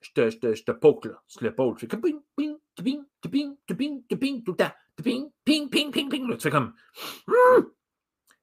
[0.00, 1.74] je te, je te, poke là, l'épaule.
[1.74, 4.72] Tu fais comme ping, ping, ping, ping, ping, ping, tout le temps.
[5.02, 6.28] Ping, ping, ping, ping, ping.
[6.36, 6.74] Tu fais comme.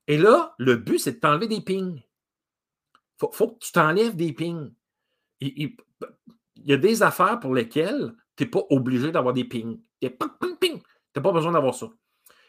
[0.06, 1.96] Et là, le but, c'est de t'enlever des pings.
[3.22, 4.72] Il faut, que tu t'enlèves des pings.
[5.40, 5.76] Il,
[6.56, 9.80] y a des affaires pour lesquelles tu n'es pas obligé d'avoir des pings.
[10.00, 11.88] Tu n'as pas besoin d'avoir ça.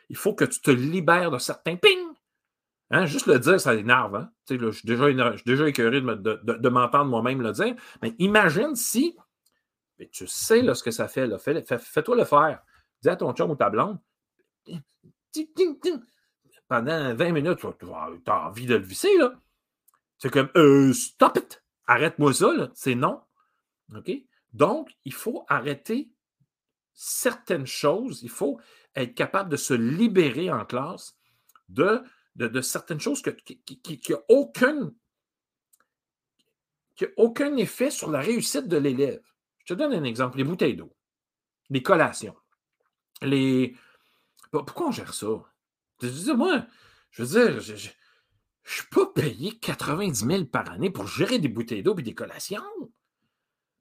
[0.10, 2.12] Il faut que tu te libères de certains pings.
[2.89, 4.15] Hein, juste le dire, ça énerve.
[4.15, 4.30] Hein?
[4.50, 5.10] je, suis déjà,
[5.46, 7.76] déjà écœuré de, de, m'entendre moi-même le dire.
[8.02, 9.15] Mais imagine si,
[10.02, 11.28] mais tu sais là, ce que ça fait.
[11.28, 11.38] Là.
[11.38, 12.64] Fais, toi le faire.
[13.04, 14.00] Dis à ton chum ou ta blonde,
[16.68, 17.86] pendant 20 minutes, tu
[18.32, 19.16] as envie de le visser.
[19.20, 19.40] Là.
[20.18, 21.64] C'est comme, euh, stop it!
[21.86, 22.72] Arrête-moi ça.
[22.74, 23.22] C'est non.
[24.54, 26.12] Donc, il faut arrêter
[26.94, 28.24] certaines choses.
[28.24, 28.60] Il faut
[28.96, 31.16] être capable de se libérer en classe
[31.70, 32.04] de
[32.36, 33.62] de, certaines choses qui
[34.10, 34.94] n'ont aucun,
[37.18, 39.22] aucun effet sur la réussite de l'élève.
[39.72, 40.94] Je te donne un exemple, les bouteilles d'eau,
[41.70, 42.36] les collations,
[43.22, 43.74] les...
[44.52, 45.28] Pourquoi on gère ça?
[46.36, 46.66] Moi,
[47.10, 47.78] je veux dire, je ne
[48.66, 52.62] suis pas payé 90 000 par année pour gérer des bouteilles d'eau et des collations.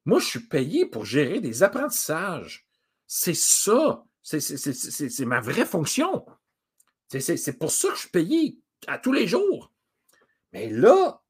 [0.05, 2.65] Moi, je suis payé pour gérer des apprentissages.
[3.05, 4.05] C'est ça.
[4.21, 6.25] C'est ma vraie fonction.
[7.09, 9.73] C'est pour ça que je suis payé à tous les jours.
[10.53, 11.21] Mais là,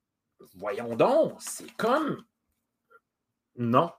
[0.53, 2.23] voyons donc, c'est comme.
[3.55, 3.91] Non.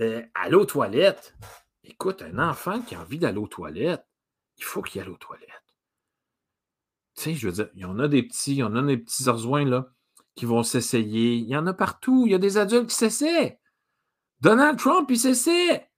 [0.00, 1.36] Euh, aller aux toilettes.
[1.84, 4.06] Écoute, un enfant qui a envie d'aller aux toilettes,
[4.56, 5.48] il faut qu'il aille aux toilettes.
[7.16, 8.82] Tu sais, je veux dire, il y en a des petits, il y en a
[8.82, 9.92] des petits orzoins là
[10.36, 11.34] qui vont s'essayer.
[11.34, 12.24] Il y en a partout.
[12.26, 13.58] Il y a des adultes qui s'essaient.
[14.40, 15.90] Donald Trump, il s'essaie.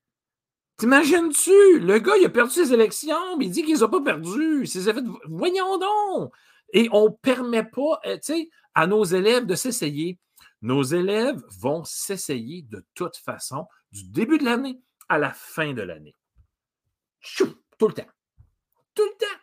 [0.78, 1.78] T'imagines-tu?
[1.78, 4.66] Le gars, il a perdu ses élections, mais il dit qu'il les a pas perdues.
[5.28, 6.32] Voyons donc!
[6.72, 8.18] Et on ne permet pas euh,
[8.74, 10.18] à nos élèves de s'essayer.
[10.60, 15.82] Nos élèves vont s'essayer de toute façon du début de l'année à la fin de
[15.82, 16.16] l'année.
[17.36, 18.10] Tout le temps.
[18.94, 19.40] Tout le temps.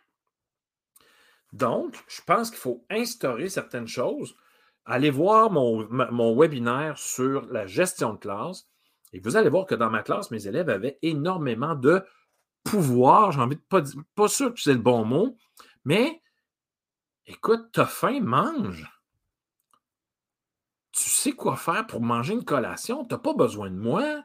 [1.52, 4.36] Donc, je pense qu'il faut instaurer certaines choses.
[4.84, 8.68] Allez voir mon, mon webinaire sur la gestion de classe.
[9.12, 12.04] Et vous allez voir que dans ma classe, mes élèves avaient énormément de
[12.64, 13.32] pouvoir.
[13.32, 15.36] J'ai envie de pas dire, pas sûr que c'est le bon mot,
[15.84, 16.22] mais
[17.26, 18.86] écoute, t'as faim, mange.
[21.20, 24.24] Tu sais quoi faire pour manger une collation, t'as pas besoin de moi.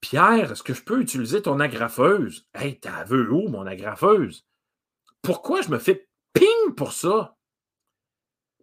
[0.00, 2.48] Pierre, est-ce que je peux utiliser ton agrafeuse?
[2.54, 4.46] Hey, t'as vu où, mon agrafeuse?
[5.20, 7.36] Pourquoi je me fais ping pour ça?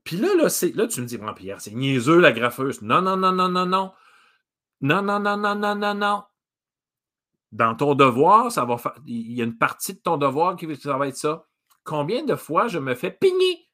[0.03, 2.81] Puis là, là, là, tu me dis, bon, Pierre, c'est niaiseux l'agrafeuse.
[2.81, 3.93] Non, non, non, non, non, non.
[4.81, 6.23] Non, non, non, non, non, non, non.
[7.51, 8.95] Dans ton devoir, ça va faire.
[9.05, 11.45] Il y a une partie de ton devoir qui va être ça.
[11.83, 13.69] Combien de fois je me fais pigner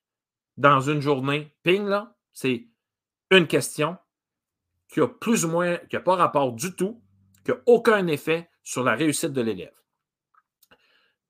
[0.57, 1.55] dans une journée?
[1.63, 2.67] Ping, là, c'est
[3.31, 3.97] une question
[4.87, 7.01] qui a plus ou moins, qui n'a pas rapport du tout,
[7.45, 9.73] qui n'a aucun effet sur la réussite de l'élève.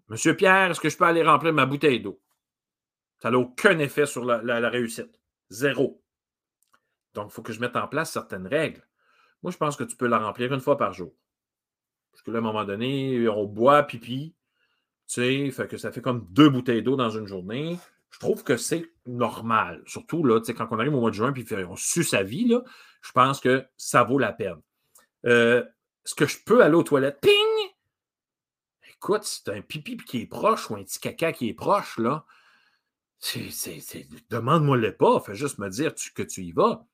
[0.07, 2.21] Monsieur Pierre, est-ce que je peux aller remplir ma bouteille d'eau?
[3.19, 5.19] Ça n'a aucun effet sur la, réussite.
[5.49, 6.03] Zéro.
[7.13, 8.85] Donc, il faut que je mette en place certaines règles.
[9.43, 11.13] Moi, je pense que tu peux la remplir une fois par jour.
[12.12, 14.35] Parce que là, à un moment donné, on boit pipi.
[15.07, 17.77] Tu sais, fait que ça fait comme deux bouteilles d'eau dans une journée.
[18.11, 19.83] Je trouve que c'est normal.
[19.85, 22.63] Surtout là, quand on arrive au mois de juin et on suit sa vie, là,
[23.01, 24.59] je pense que ça vaut la peine.
[25.25, 25.63] Euh,
[26.05, 27.19] est-ce que je peux aller aux toilettes?
[27.21, 27.31] Ping!
[28.89, 32.25] Écoute, c'est un pipi qui est proche ou un petit caca qui est proche, là,
[34.29, 36.85] demande-moi le pas, fais juste me dire que tu y vas.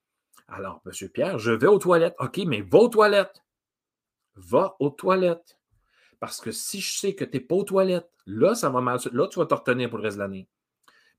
[0.47, 2.15] Alors, Monsieur Pierre, je vais aux toilettes.
[2.19, 3.43] OK, mais va aux toilettes.
[4.35, 5.57] Va aux toilettes.
[6.19, 8.99] Parce que si je sais que tu n'es pas aux toilettes, là, ça va mal.
[9.11, 10.47] Là, tu vas te retenir pour le reste de l'année.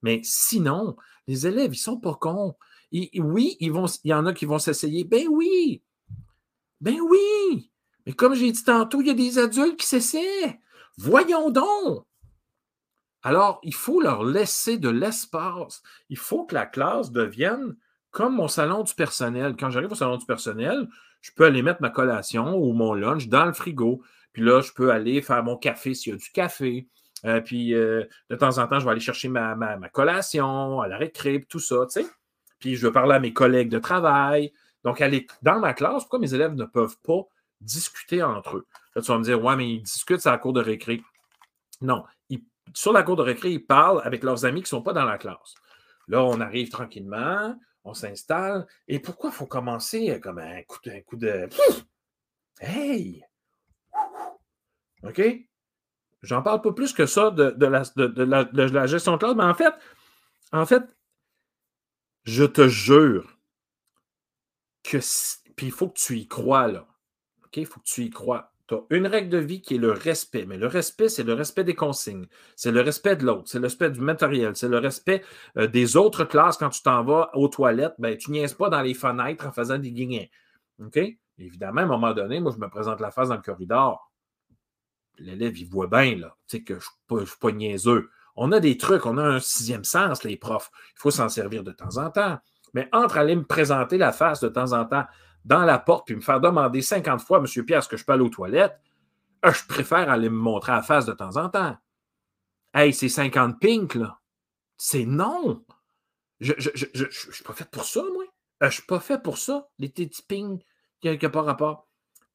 [0.02, 2.54] Mais sinon, les élèves, ils sont pas cons.
[2.92, 5.04] oui, ils vont, il y en a qui vont s'essayer.
[5.04, 5.82] Ben oui.
[6.80, 7.70] Ben oui.
[8.06, 10.60] Mais comme j'ai dit tantôt, il y a des adultes qui s'essaient.
[10.96, 12.04] Voyons donc.
[13.22, 15.82] Alors, il faut leur laisser de l'espace.
[16.08, 17.76] Il faut que la classe devienne
[18.12, 19.56] comme mon salon du personnel.
[19.58, 20.88] Quand j'arrive au salon du personnel,
[21.20, 24.02] je peux aller mettre ma collation ou mon lunch dans le frigo.
[24.32, 26.88] Puis là, je peux aller faire mon café s'il y a du café.
[27.26, 29.56] Euh, puis euh, de temps en temps, je vais aller chercher ma,
[29.92, 32.06] collation à la récré, tout ça, tu sais.
[32.58, 34.52] Puis je vais parler à mes collègues de travail.
[34.84, 37.22] Donc, aller dans ma classe, pourquoi mes élèves ne peuvent pas
[37.60, 38.66] discuter entre eux?
[38.94, 41.02] Là, tu vas me dire, ouais, mais ils discutent, c'est la cour de récré.
[41.82, 42.04] Non,
[42.74, 45.04] sur la cour de récré, ils parlent avec leurs amis qui ne sont pas dans
[45.04, 45.54] la classe.
[46.08, 48.66] Là, on arrive tranquillement, on s'installe.
[48.88, 50.90] Et pourquoi il faut commencer comme un coup de.
[50.90, 51.48] Un coup de...
[52.60, 53.24] Hey!
[55.02, 55.45] OK?
[56.26, 59.72] J'en parle pas plus que ça de, la, gestion de classe, mais en fait,
[60.52, 60.82] en fait,
[62.24, 63.38] je te jure
[64.82, 64.98] que.
[65.56, 66.86] Puis il faut que tu y crois, là.
[67.44, 67.56] OK?
[67.56, 69.92] Il faut que tu y crois tu as une règle de vie qui est le
[69.92, 70.44] respect.
[70.46, 72.26] Mais le respect, c'est le respect des consignes.
[72.56, 73.44] C'est le respect de l'autre.
[73.46, 74.56] C'est le respect du matériel.
[74.56, 75.22] C'est le respect
[75.56, 77.94] euh, des autres classes quand tu t'en vas aux toilettes.
[77.98, 80.30] Ben, tu niaises pas dans les fenêtres en faisant des guignets.
[80.80, 80.98] OK?
[81.38, 84.10] Évidemment, à un moment donné, moi, je me présente la face dans le corridor.
[85.18, 86.36] L'élève, il voit bien, là.
[86.50, 88.10] Que je ne suis, pas niaiseux.
[88.36, 90.70] On a des trucs, on a un sixième sens, les profs.
[90.94, 92.38] Il faut s'en servir de temps en temps.
[92.74, 95.06] Mais entre aller me présenter la face de temps en temps
[95.44, 98.12] dans la porte puis me faire demander 50 fois, Monsieur Pierre, est-ce que je peux
[98.12, 98.78] aller aux toilettes?
[99.44, 101.76] Euh, je préfère aller me montrer la face de temps en temps.
[102.74, 104.18] Hey, c'est 50 pink, là.
[104.76, 105.64] C'est non.
[106.40, 108.24] Je ne suis pas fait pour ça, moi.
[108.24, 108.26] Euh,
[108.62, 110.62] je ne suis pas fait pour ça, les petits ping
[111.00, 111.85] qui n'ont pas rapport.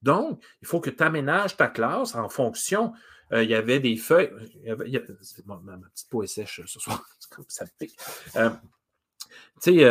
[0.02, 2.94] Donc, il faut que tu aménages ta classe en fonction.
[3.32, 4.32] Euh, il y avait des feuilles.
[5.46, 7.04] ma, petite peau est sèche ce soir.
[7.80, 7.98] pique.
[8.36, 8.42] tu
[9.60, 9.86] sais,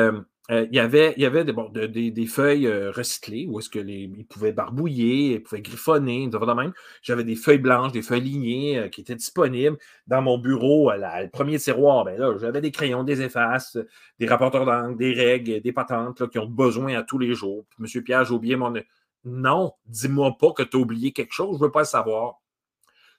[0.50, 5.60] euh, il y avait, des, feuilles euh, recyclées où est-ce qu'ils pouvaient barbouiller, ils pouvaient
[5.62, 6.72] griffonner, de même.
[7.02, 9.76] J'avais des feuilles blanches, des feuilles lignées euh, qui étaient disponibles
[10.08, 12.04] dans mon bureau, le premier tiroir.
[12.04, 13.78] Ben là, j'avais des crayons, des effaces,
[14.18, 17.64] des rapporteurs d'angle, des règles, des patentes qui ont besoin à tous les jours.
[17.78, 18.74] Monsieur Pierre, j'ai oublié mon.
[19.24, 22.40] Non, dis-moi pas que tu as oublié quelque chose, je ne veux pas le savoir.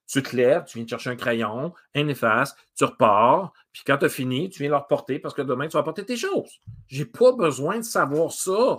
[0.07, 4.05] Tu te lèves, tu viens chercher un crayon, un efface, tu repars, puis quand tu
[4.05, 6.59] as fini, tu viens le reporter parce que demain, tu vas porter tes choses.
[6.87, 8.77] Je n'ai pas besoin de savoir ça.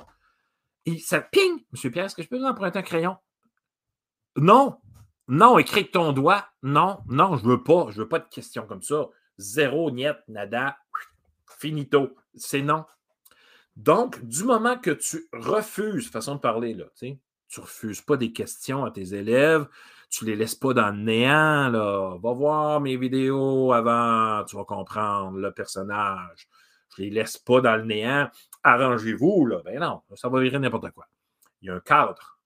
[0.85, 1.65] Et ça ping!
[1.71, 3.17] Monsieur Pierre, est-ce que je peux vous emprunter un crayon?
[4.37, 4.79] Non!
[5.29, 6.47] Non, écris avec ton doigt.
[6.63, 7.87] Non, non, je ne veux pas.
[7.91, 9.09] Je ne veux pas de questions comme ça.
[9.39, 10.77] Zéro, niet, nada,
[11.59, 12.17] finito.
[12.35, 12.85] C'est non.
[13.77, 17.19] Donc, du moment que tu refuses, façon de parler, là, tu
[17.57, 19.67] ne refuses pas des questions à tes élèves,
[20.11, 21.71] tu les laisses pas dans le néant.
[22.19, 26.49] Va voir mes vidéos avant, tu vas comprendre le personnage.
[26.97, 28.29] Je les laisse pas dans le néant.
[28.63, 29.63] Arrangez-vous, là.
[29.65, 31.09] Ben non, ça va virer n'importe quoi.
[31.63, 32.39] Il y a un cadre.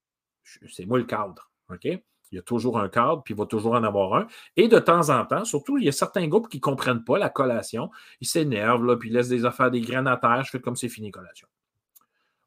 [0.45, 1.51] C'est moi le cadre.
[1.69, 1.89] OK?
[2.37, 4.27] Il y a toujours un cadre, puis il va toujours en avoir un.
[4.57, 7.17] Et de temps en temps, surtout, il y a certains groupes qui ne comprennent pas
[7.17, 7.91] la collation.
[8.21, 10.43] Ils s'énervent, puis ils laissent des affaires, des graines à terre.
[10.45, 11.49] Je fais comme c'est fini, collation.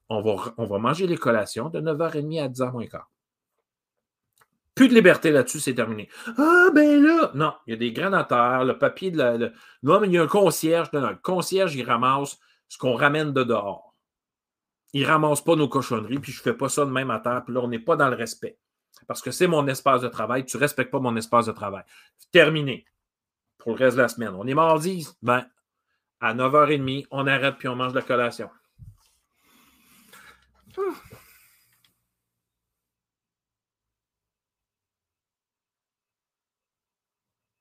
[0.10, 3.10] On va, manger les collations de 9h30 à 10h moins quart.
[4.75, 6.08] Plus de liberté là-dessus, c'est terminé.
[6.38, 7.32] Ah, ben là!
[7.34, 9.38] Non, il y a des granataires, le papier de la.
[9.82, 10.89] Non, mais il y a un concierge.
[10.93, 13.95] le concierge, il ramasse ce qu'on ramène de dehors.
[14.93, 17.56] Il ramasse pas nos cochonneries, puis je fais pas ça de même à terre, puis
[17.56, 18.60] là, on n'est pas dans le respect.
[19.07, 21.83] Parce que c'est mon espace de travail, tu ne respectes pas mon espace de travail.
[22.31, 22.85] Terminé.
[23.57, 24.33] Pour le reste de la semaine.
[24.35, 25.45] On est mardi, ben,
[26.21, 28.49] à 9h30, on arrête, puis on mange la collation.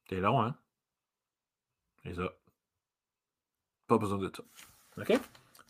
[0.09, 0.57] C'est long, hein?
[2.03, 2.33] C'est ça.
[3.87, 4.43] Pas besoin de ça.
[5.01, 5.21] OK?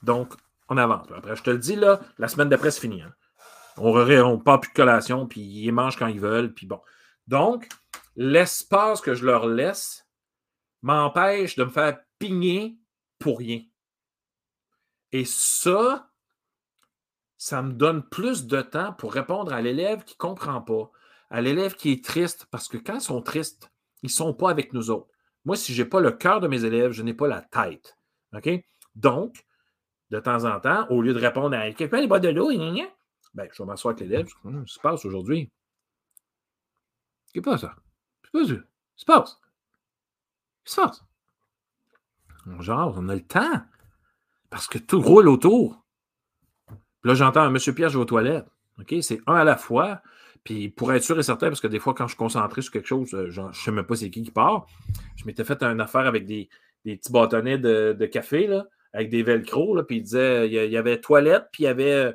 [0.03, 0.35] Donc,
[0.69, 1.11] on avance.
[1.13, 3.03] Après, je te le dis, là, la semaine d'après, c'est fini.
[3.03, 3.15] Hein?
[3.81, 6.81] On ne pas plus de collation, puis ils mangent quand ils veulent, puis bon.
[7.27, 7.69] Donc,
[8.17, 10.07] l'espace que je leur laisse
[10.83, 12.79] m'empêche de me faire pigner
[13.19, 13.63] pour rien.
[15.13, 16.11] Et ça,
[17.37, 20.91] ça me donne plus de temps pour répondre à l'élève qui ne comprend pas,
[21.31, 23.71] à l'élève qui est triste, parce que quand ils sont tristes,
[24.03, 25.09] ils ne sont pas avec nous autres.
[25.45, 27.97] Moi, si je n'ai pas le cœur de mes élèves, je n'ai pas la tête.
[28.35, 28.49] OK?
[28.95, 29.47] Donc,
[30.11, 32.51] de temps en temps, au lieu de répondre à quelqu'un, les bois de l'eau,
[33.35, 34.27] ben, je vais m'asseoir avec l'élève.
[34.27, 35.51] Qu'est-ce qui se passe aujourd'hui?
[37.27, 37.61] Qu'est-ce qui se passe?
[38.33, 38.61] Qu'est-ce qui
[38.97, 39.41] se passe?
[40.65, 41.05] Qu'est-ce qui se passe?
[42.61, 43.63] Genre, on a le temps.
[44.51, 45.85] Parce que tout roule autour.
[47.05, 48.47] là, j'entends un monsieur Pierre, aux toilettes.
[48.81, 48.95] OK?
[49.03, 50.01] C'est un à la fois.
[50.45, 52.73] Puis pour être sûr et certain, parce que des fois, quand je suis concentré sur
[52.73, 54.67] quelque chose, euh, je ne sais même pas c'est qui qui part.
[55.17, 56.49] Je m'étais fait une affaire avec des,
[56.85, 59.75] petits bâtonnets de, café, là, avec des velcro.
[59.75, 62.15] Là, puis il disait il y avait toilette, puis il y avait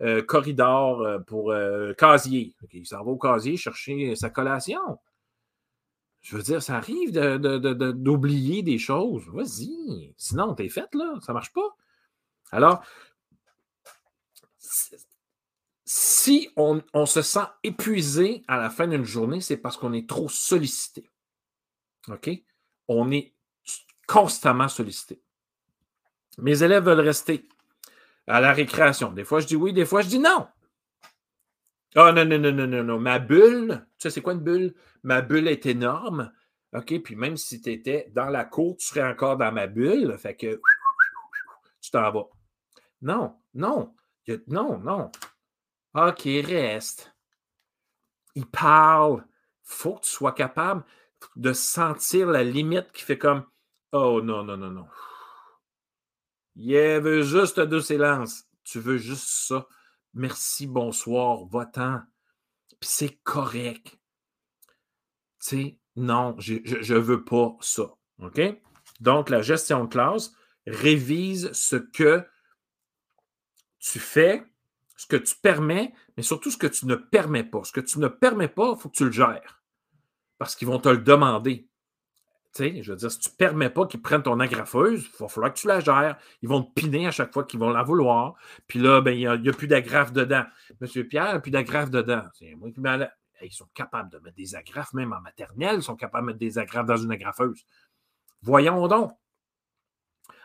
[0.00, 1.52] euh, corridor euh, pour
[1.96, 2.54] casier.
[2.72, 4.98] il s'en va au casier chercher sa collation.
[6.20, 9.24] Je veux dire, ça arrive d'oublier des choses.
[9.28, 10.12] Vas-y.
[10.16, 11.14] Sinon, t'es fait, là.
[11.22, 11.76] Ça marche pas.
[12.50, 12.82] Alors,
[15.84, 20.28] si on, se sent épuisé à la fin d'une journée, c'est parce qu'on est trop
[20.28, 21.08] sollicité.
[22.08, 22.30] OK?
[22.88, 23.32] On est
[24.06, 25.22] constamment sollicité.
[26.38, 27.48] Mes élèves veulent rester
[28.28, 29.12] à la récréation.
[29.12, 30.46] Des fois, je dis oui, des fois, je dis non.
[31.94, 33.00] Ah oh, non, non, non, non, non, non.
[33.00, 34.74] Ma bulle, tu sais, c'est quoi une bulle?
[35.02, 36.30] Ma bulle est énorme.
[36.74, 40.16] OK, puis même si tu étais dans la cour, tu serais encore dans ma bulle.
[40.18, 40.60] Fait que
[41.80, 42.28] tu t'en vas.
[43.00, 43.94] Non, non,
[44.48, 45.10] non, non.
[45.94, 47.14] OK, reste.
[48.34, 49.24] Il parle.
[49.62, 50.84] faut que tu sois capable
[51.36, 53.44] de sentir la limite qui fait comme
[53.92, 54.86] Oh non, non, non, non.
[56.58, 58.44] Il veut juste de silence.
[58.64, 59.66] Tu veux juste ça.
[60.12, 62.00] Merci, bonsoir, va-t'en.
[62.80, 63.98] Puis c'est correct.
[65.40, 67.94] Tu sais, non, je ne veux pas ça.
[68.18, 68.40] OK?
[69.00, 70.32] Donc, la gestion de classe
[70.66, 72.26] révise ce que
[73.78, 74.44] tu fais
[74.98, 77.62] ce que tu permets, mais surtout ce que tu ne permets pas.
[77.62, 79.62] Ce que tu ne permets pas, il faut que tu le gères.
[80.38, 81.67] Parce qu'ils vont te le demander.
[82.56, 85.52] Je veux dire, si tu ne permets pas qu'ils prennent ton agrafeuse, il va falloir
[85.52, 86.16] que tu la gères.
[86.42, 88.34] Ils vont te piner à chaque fois qu'ils vont la vouloir.
[88.66, 90.44] Puis là, ben, il n'y a, plus d'agrafe dedans.
[90.80, 92.22] Monsieur Pierre, il n'y a plus d'agrafe dedans.
[92.34, 92.80] C'est moi qui
[93.46, 96.38] Ils sont capables de mettre des agrafes, même en maternelle, ils sont capables de mettre
[96.40, 97.64] des agrafes dans une agrafeuse.
[98.42, 99.12] Voyons donc.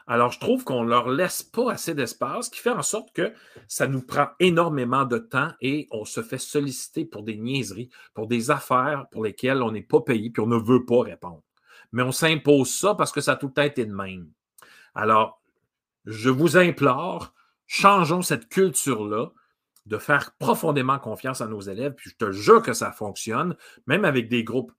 [0.05, 3.13] Alors, je trouve qu'on ne leur laisse pas assez d'espace, ce qui fait en sorte
[3.13, 3.33] que
[3.69, 8.27] ça nous prend énormément de temps et on se fait solliciter pour des niaiseries, pour
[8.27, 11.41] des affaires pour lesquelles on n'est pas payé puis on ne veut pas répondre.
[11.93, 14.29] Mais on s'impose ça parce que ça a tout le temps été de même.
[14.95, 15.41] Alors,
[16.06, 17.34] je vous implore,
[17.65, 19.29] changeons cette culture-là
[19.86, 23.56] de faire profondément confiance à nos élèves, puis je te jure que ça fonctionne,
[23.88, 24.73] même avec des groupes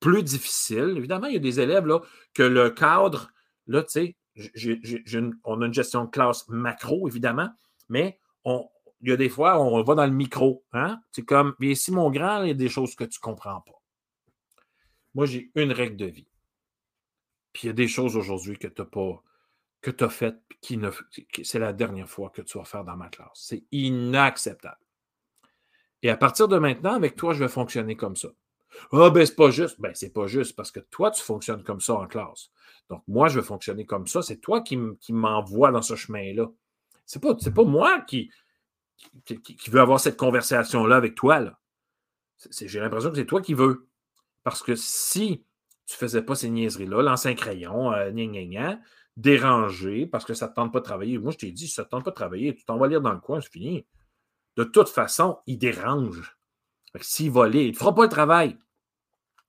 [0.00, 0.94] plus difficiles.
[0.96, 2.00] Évidemment, il y a des élèves là,
[2.34, 3.30] que le cadre,
[3.66, 4.16] là, tu sais,
[5.44, 7.50] on a une gestion de classe macro, évidemment,
[7.88, 8.68] mais on,
[9.00, 10.64] il y a des fois, on va dans le micro.
[10.72, 11.00] Hein?
[11.12, 13.60] C'est comme, bien, si mon grand, il y a des choses que tu ne comprends
[13.60, 13.80] pas.
[15.14, 16.29] Moi, j'ai une règle de vie.
[17.52, 19.22] Puis il y a des choses aujourd'hui que tu n'as pas,
[19.80, 20.90] que tu as faites, qui ne,
[21.42, 23.30] c'est la dernière fois que tu vas faire dans ma classe.
[23.34, 24.78] C'est inacceptable.
[26.02, 28.28] Et à partir de maintenant, avec toi, je vais fonctionner comme ça.
[28.92, 29.80] Ah, ben, c'est pas juste.
[29.80, 32.50] Ben, c'est pas juste parce que toi, tu fonctionnes comme ça en classe.
[32.88, 34.22] Donc, moi, je veux fonctionner comme ça.
[34.22, 34.78] C'est toi qui,
[35.10, 36.50] m'envoie dans ce chemin-là.
[37.04, 38.30] C'est pas, pas moi qui,
[39.24, 41.40] qui, veux avoir cette conversation-là avec toi.
[41.40, 41.58] Là.
[42.50, 43.88] j'ai l'impression que c'est toi qui veux.
[44.42, 45.44] Parce que si
[45.90, 48.80] tu faisais pas ces niaiseries-là, l'ancien crayon, euh, gna,
[49.16, 51.18] dérangé parce que ça ne te tente pas de travailler.
[51.18, 52.86] Moi, je t'ai dit, si ça ne te tente pas de travailler, tu t'en vas
[52.86, 53.84] lire dans le coin, c'est fini.
[54.56, 56.38] De toute façon, il dérange.
[57.00, 58.56] S'il va lire, il ne fera pas le travail.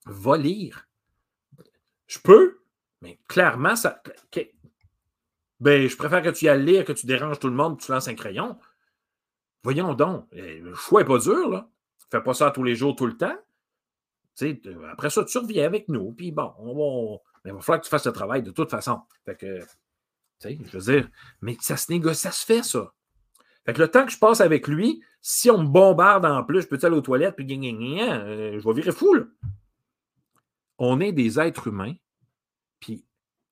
[0.05, 0.87] Va lire.
[2.07, 2.59] Je peux,
[3.01, 4.01] mais clairement, ça.
[5.59, 7.91] Ben, je préfère que tu ailles lire, que tu déranges tout le monde, que tu
[7.91, 8.57] lances un crayon.
[9.63, 10.27] Voyons donc.
[10.31, 11.69] Eh, le choix n'est pas dur, là.
[12.09, 13.37] Fais pas ça tous les jours, tout le temps.
[14.41, 14.55] Euh,
[14.91, 18.05] après ça, tu reviens avec nous, puis bon, mais il va falloir que tu fasses
[18.05, 19.01] le travail de toute façon.
[19.25, 19.67] Fait que, tu
[20.39, 21.09] sais je veux dire,
[21.41, 22.93] mais ça se négocie, ça se fait, ça.
[23.65, 26.61] Fait que le temps que je passe avec lui, si on me bombarde en plus,
[26.61, 29.23] je peux aller aux toilettes, puis gna, gna, gna, euh, je vais virer fou, là.
[30.79, 31.93] On est des êtres humains,
[32.79, 33.05] puis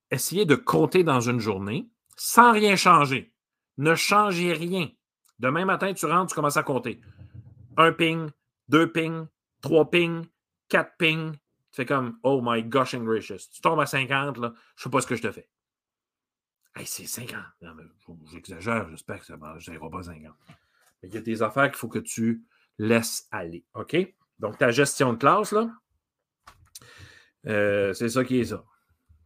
[0.10, 3.34] essayez de compter dans une journée sans rien changer.
[3.78, 4.90] Ne changez rien.
[5.38, 7.00] Demain matin, tu rentres, tu commences à compter.
[7.78, 8.30] Un ping,
[8.68, 9.28] deux pings,
[9.62, 10.24] trois pings,
[10.70, 11.40] 4 pings, tu
[11.72, 13.50] fais comme Oh my gosh and gracious.
[13.52, 15.50] Tu tombes à 50, là, je sais pas ce que je te fais.
[16.76, 17.40] Hey, c'est 50.
[18.32, 20.34] J'exagère, j'espère que ça n'ira pas 50.
[21.02, 22.44] Mais il y a des affaires qu'il faut que tu
[22.78, 23.66] laisses aller.
[23.74, 23.98] OK?
[24.40, 25.70] Donc, ta gestion de classe, là,
[27.48, 28.64] euh, c'est ça qui est ça.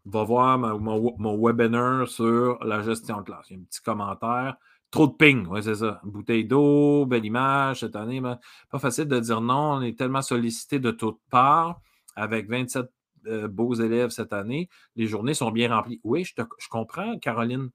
[0.05, 3.49] Va voir mon, mon, webinaire sur la gestion de classe.
[3.49, 4.57] Il y a un petit commentaire
[4.93, 5.99] Trop de ping, oui, c'est ça.
[6.03, 8.21] bouteille d'eau, belle image cette année.
[8.21, 9.71] pas facile de dire non.
[9.71, 11.81] On est tellement sollicité de toutes parts
[12.15, 12.85] avec 27
[13.25, 14.69] euh, beaux élèves cette année.
[14.95, 15.99] Les journées sont bien remplies.
[16.03, 17.71] Oui, je, je comprends, Caroline.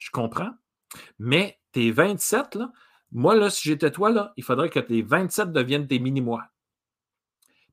[0.00, 0.50] Je comprends.
[1.20, 2.72] Mais tes 27, là,
[3.12, 6.42] moi, là, si j'étais toi, là, il faudrait que tes 27 deviennent des mini-mois.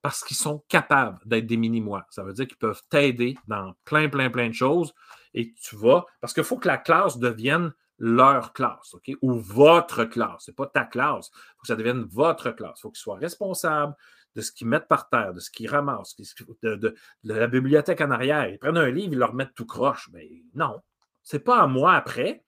[0.04, 2.06] Parce qu'ils sont capables d'être des mini-mois.
[2.12, 4.94] Ça veut dire qu'ils peuvent t'aider dans plein, plein, plein de choses.
[5.34, 6.06] Et tu vas.
[6.22, 9.12] Parce qu'il faut que la classe devienne leur classe, OK?
[9.22, 10.46] Ou votre classe.
[10.46, 11.32] Ce n'est pas ta classe.
[11.34, 12.80] Il faut que ça devienne votre classe.
[12.80, 13.96] Il faut qu'ils soient responsables
[14.36, 16.16] de ce qu'ils mettent par terre, de ce qu'ils ramassent,
[16.62, 18.50] de, la bibliothèque en arrière.
[18.50, 20.10] Ils prennent un livre, ils leur mettent tout croche.
[20.12, 20.82] Mais non.
[21.24, 22.44] Ce n'est pas à moi après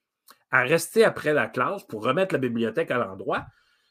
[0.51, 3.45] à rester après la classe pour remettre la bibliothèque à l'endroit.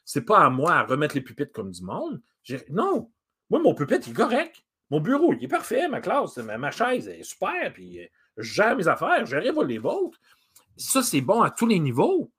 [0.05, 2.21] C'est pas à moi à remettre les pupitres comme du monde.
[2.69, 3.11] Non.
[3.49, 4.63] Moi, mon pupitre, il est correct.
[4.89, 5.87] Mon bureau, il est parfait.
[5.87, 7.73] Ma classe, ma, chaise est super.
[7.73, 9.25] Puis euh, je gère mes affaires.
[9.25, 10.17] J'arrive à les vôtres.
[10.77, 12.31] Ça, c'est bon à tous les niveaux.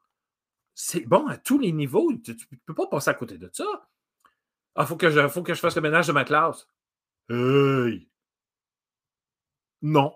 [0.74, 2.12] C'est bon à tous les niveaux.
[2.24, 3.88] Tu ne peux pas passer à côté de ça.
[4.74, 6.68] Ah, faut, que je, faut que je fasse le ménage de ma classe.
[7.28, 8.08] Hey!
[9.82, 10.14] Non.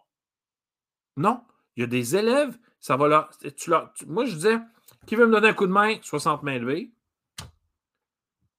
[1.17, 1.45] Non.
[1.77, 3.31] Il y a des élèves ça va là.
[3.57, 3.71] Tu
[4.07, 4.59] moi, je disais,
[5.07, 5.97] qui veut me donner un coup de main?
[6.03, 6.91] 60 mains levées.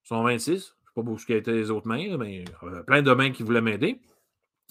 [0.03, 0.49] 126.
[0.49, 2.45] Je ne sais pas où étaient les autres mains, mais
[2.87, 4.01] plein de mains qui voulaient m'aider.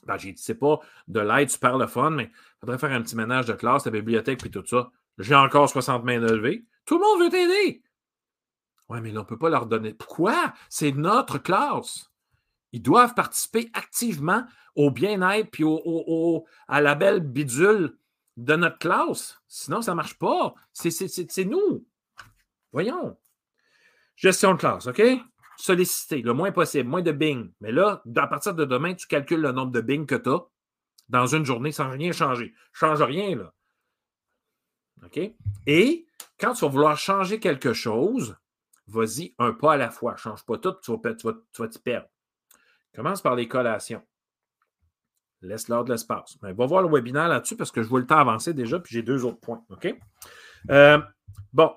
[0.05, 3.17] Ben, j'ai dit, pas de l'aide super le fun, mais il faudrait faire un petit
[3.17, 4.91] ménage de classe, la bibliothèque, puis tout ça.
[5.19, 6.65] J'ai encore 60 mains levées.
[6.85, 7.83] Tout le monde veut t'aider.
[8.89, 9.95] Oui, mais là, on ne peut pas leur donner.
[9.95, 10.53] Pourquoi?
[10.69, 12.11] C'est notre classe.
[12.73, 14.45] Ils doivent participer activement
[14.75, 17.97] au bien-être puis au, à la belle bidule
[18.37, 19.41] de notre classe.
[19.47, 20.55] Sinon, ça ne marche pas.
[20.73, 21.87] C'est nous.
[22.73, 23.17] Voyons.
[24.17, 25.03] Gestion de classe, OK?
[25.57, 27.53] Solliciter le moins possible, moins de bing.
[27.61, 30.41] Mais là, à partir de demain, tu calcules le nombre de bing que tu as
[31.09, 32.55] dans une journée sans rien changer.
[32.73, 33.53] Change rien, là.
[35.05, 35.21] OK?
[35.67, 36.07] Et
[36.39, 38.37] quand tu vas vouloir changer quelque chose,
[38.87, 40.17] vas-y un pas à la fois.
[40.17, 42.09] Change pas tout, tu vas, tu vas t'y perdre.
[42.95, 44.03] Commence par les collations.
[45.41, 46.39] Laisse-leur de l'espace.
[46.43, 48.95] on va voir le webinaire là-dessus parce que je vois le temps avancer déjà, puis
[48.95, 49.65] j'ai deux autres points.
[49.71, 49.93] OK?
[50.71, 51.01] Euh,
[51.53, 51.73] bon,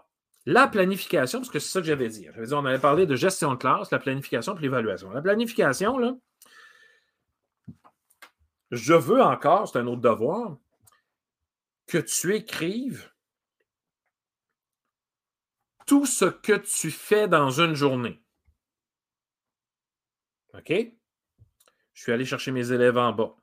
[0.46, 2.26] la planification, parce que c'est ça que j'avais dit.
[2.26, 5.10] J'avais dit, on avait parlé de gestion de classe, la planification et l'évaluation.
[5.12, 6.16] La planification, là,
[8.72, 10.58] je veux encore, c'est un autre devoir,
[11.88, 13.12] que tu écrives
[15.86, 18.22] tout ce que tu fais dans une journée.
[20.54, 20.72] OK?
[21.94, 23.36] Je suis allé chercher mes élèves en bas.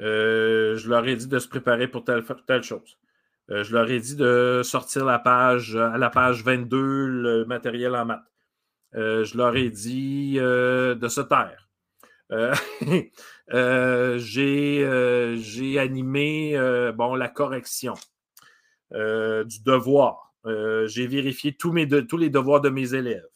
[0.00, 2.98] Euh, je leur ai dit de se préparer pour telle chose.
[3.50, 7.94] Euh, je leur ai dit de sortir la page à la page 22, le matériel
[7.94, 8.24] en maths.
[8.94, 11.68] Euh, je leur ai dit de se taire.
[15.38, 17.94] J'ai animé bon, la correction
[18.90, 20.34] du devoir.
[20.86, 21.72] J'ai vérifié tous,
[22.08, 23.28] tous les devoirs de mes élèves.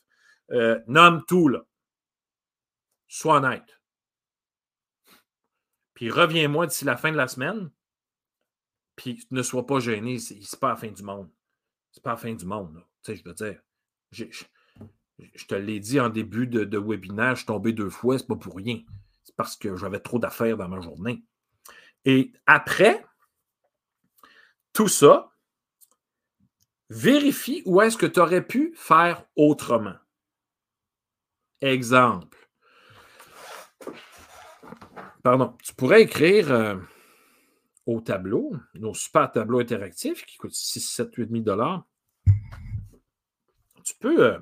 [0.87, 1.61] nomme tout, là.
[3.07, 3.81] Sois honnête.
[5.95, 7.71] Puis reviens-moi d'ici la fin de la semaine.
[9.01, 11.30] Puis ne sois pas gêné, c'est pas la fin du monde.
[11.90, 12.84] C'est pas la fin du monde.
[13.03, 13.59] Tu sais, je veux dire.
[14.11, 18.36] Je, te l'ai dit en début de, webinaire, je suis tombé deux fois, c'est pas
[18.36, 18.82] pour rien.
[19.24, 21.24] C'est parce que j'avais trop d'affaires dans ma journée.
[22.05, 23.03] Et après
[24.74, 25.32] tout ça,
[26.90, 29.96] vérifie où est-ce que tu aurais pu faire autrement.
[31.62, 32.36] Exemple
[35.22, 36.76] pardon, tu pourrais écrire euh,
[37.91, 41.84] au tableau, nos super tableaux interactifs qui coûtent 6, 7, 8 000
[43.82, 44.38] Tu peux euh,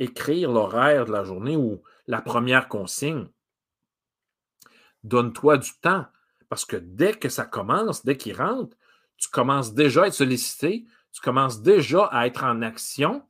[0.00, 3.28] écrire l'horaire de la journée ou la première consigne.
[5.04, 6.06] Donne-toi du temps
[6.48, 8.76] parce que dès que ça commence, dès qu'il rentre,
[9.16, 13.22] tu commences déjà à être sollicité, tu commences déjà à être en action,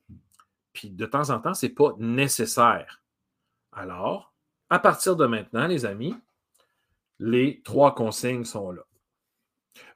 [0.72, 3.02] puis de temps en temps, ce n'est pas nécessaire.
[3.70, 4.32] Alors,
[4.70, 6.16] à partir de maintenant, les amis,
[7.18, 8.82] les trois consignes sont là.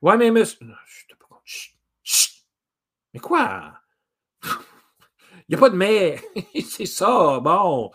[0.02, 0.58] Ouais, mais monsieur.
[3.14, 3.74] Mais quoi?
[5.48, 6.18] Il n'y a pas de mais.
[6.68, 7.90] c'est ça, bon.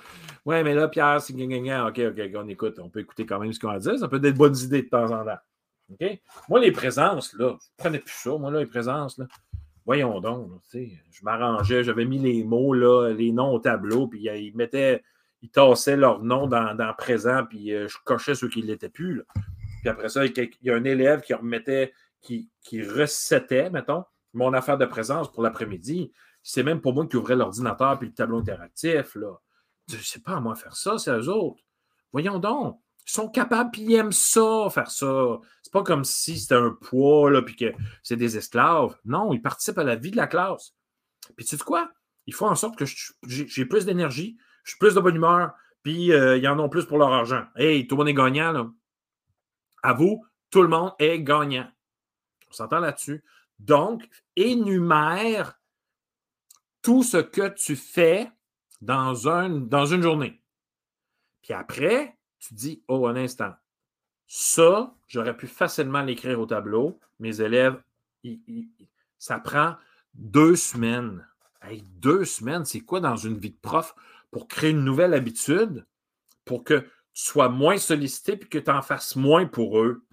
[0.46, 1.90] Ouais, mais là, Pierre, c'est gagnant.
[1.90, 2.80] OK, OK, on écoute.
[2.80, 4.00] On peut écouter quand même ce qu'on a dit.
[4.00, 5.40] Ça peut être des bonnes idées de temps en temps.
[5.92, 6.20] OK?
[6.50, 8.38] Moi, les présences, là, je ne prenais plus ça.
[8.38, 9.28] Moi, là, les présences, là.
[9.84, 14.38] Voyons donc, je m'arrangeais, j'avais mis les mots, là, les noms au tableau, puis euh,
[14.38, 15.02] il mettait
[15.42, 19.24] ils tassaient leur nom dans, présent, puis euh, je cochais ceux qui ne l'étaient plus.
[19.82, 24.54] Puis après ça, il y a un élève qui remettait, qui, qui recettait, mettons, mon
[24.54, 26.12] affaire de présence pour l'après-midi.
[26.44, 29.16] C'est même pour moi qui ouvrait l'ordinateur puis le tableau interactif.
[29.16, 29.34] Là.
[29.90, 31.62] Je ne sais pas à moi faire ça, c'est eux autres.
[32.12, 32.80] Voyons donc.
[33.08, 35.40] Ils sont capables, puis ils aiment ça, faire ça.
[35.64, 37.74] C'est pas comme si c'était un poids, là, puis que
[38.04, 38.96] c'est des esclaves.
[39.06, 40.76] Non, ils participent à la vie de la classe.
[41.36, 41.90] Puis tu sais quoi?
[42.28, 42.86] Ils font en sorte que
[43.24, 46.86] j'ai plus d'énergie, je suis plus de bonne humeur, puis euh, ils en ont plus
[46.86, 47.44] pour leur argent.
[47.56, 48.70] Hey, tout le monde est gagnant, là.
[49.84, 51.70] À vous, tout le monde est gagnant.
[52.50, 53.24] On s'entend là-dessus.
[53.60, 55.60] Donc, énumère
[56.82, 58.32] tout ce que tu fais
[58.82, 60.42] dans, un, dans une journée.
[61.42, 63.54] Puis après, tu dis, oh, un instant,
[64.28, 67.00] ça, j'aurais pu facilement l'écrire au tableau.
[67.20, 67.82] Mes élèves,
[69.20, 69.76] ça prend
[70.14, 71.28] deux semaines.
[72.00, 73.96] deux semaines, c'est quoi dans une vie de prof
[74.32, 75.86] pour créer une nouvelle habitude,
[76.46, 80.04] pour que sois moins sollicité et que tu en fasses moins pour eux?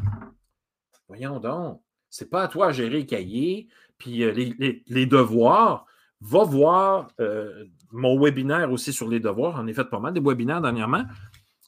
[1.09, 1.81] Voyons donc.
[2.11, 3.69] C'est pas à toi à gérer les cahiers,
[3.99, 5.85] puis euh, les, devoirs.
[6.21, 9.57] Va voir euh, mon webinaire aussi sur les devoirs.
[9.57, 11.05] J'en ai fait pas mal des webinaires dernièrement.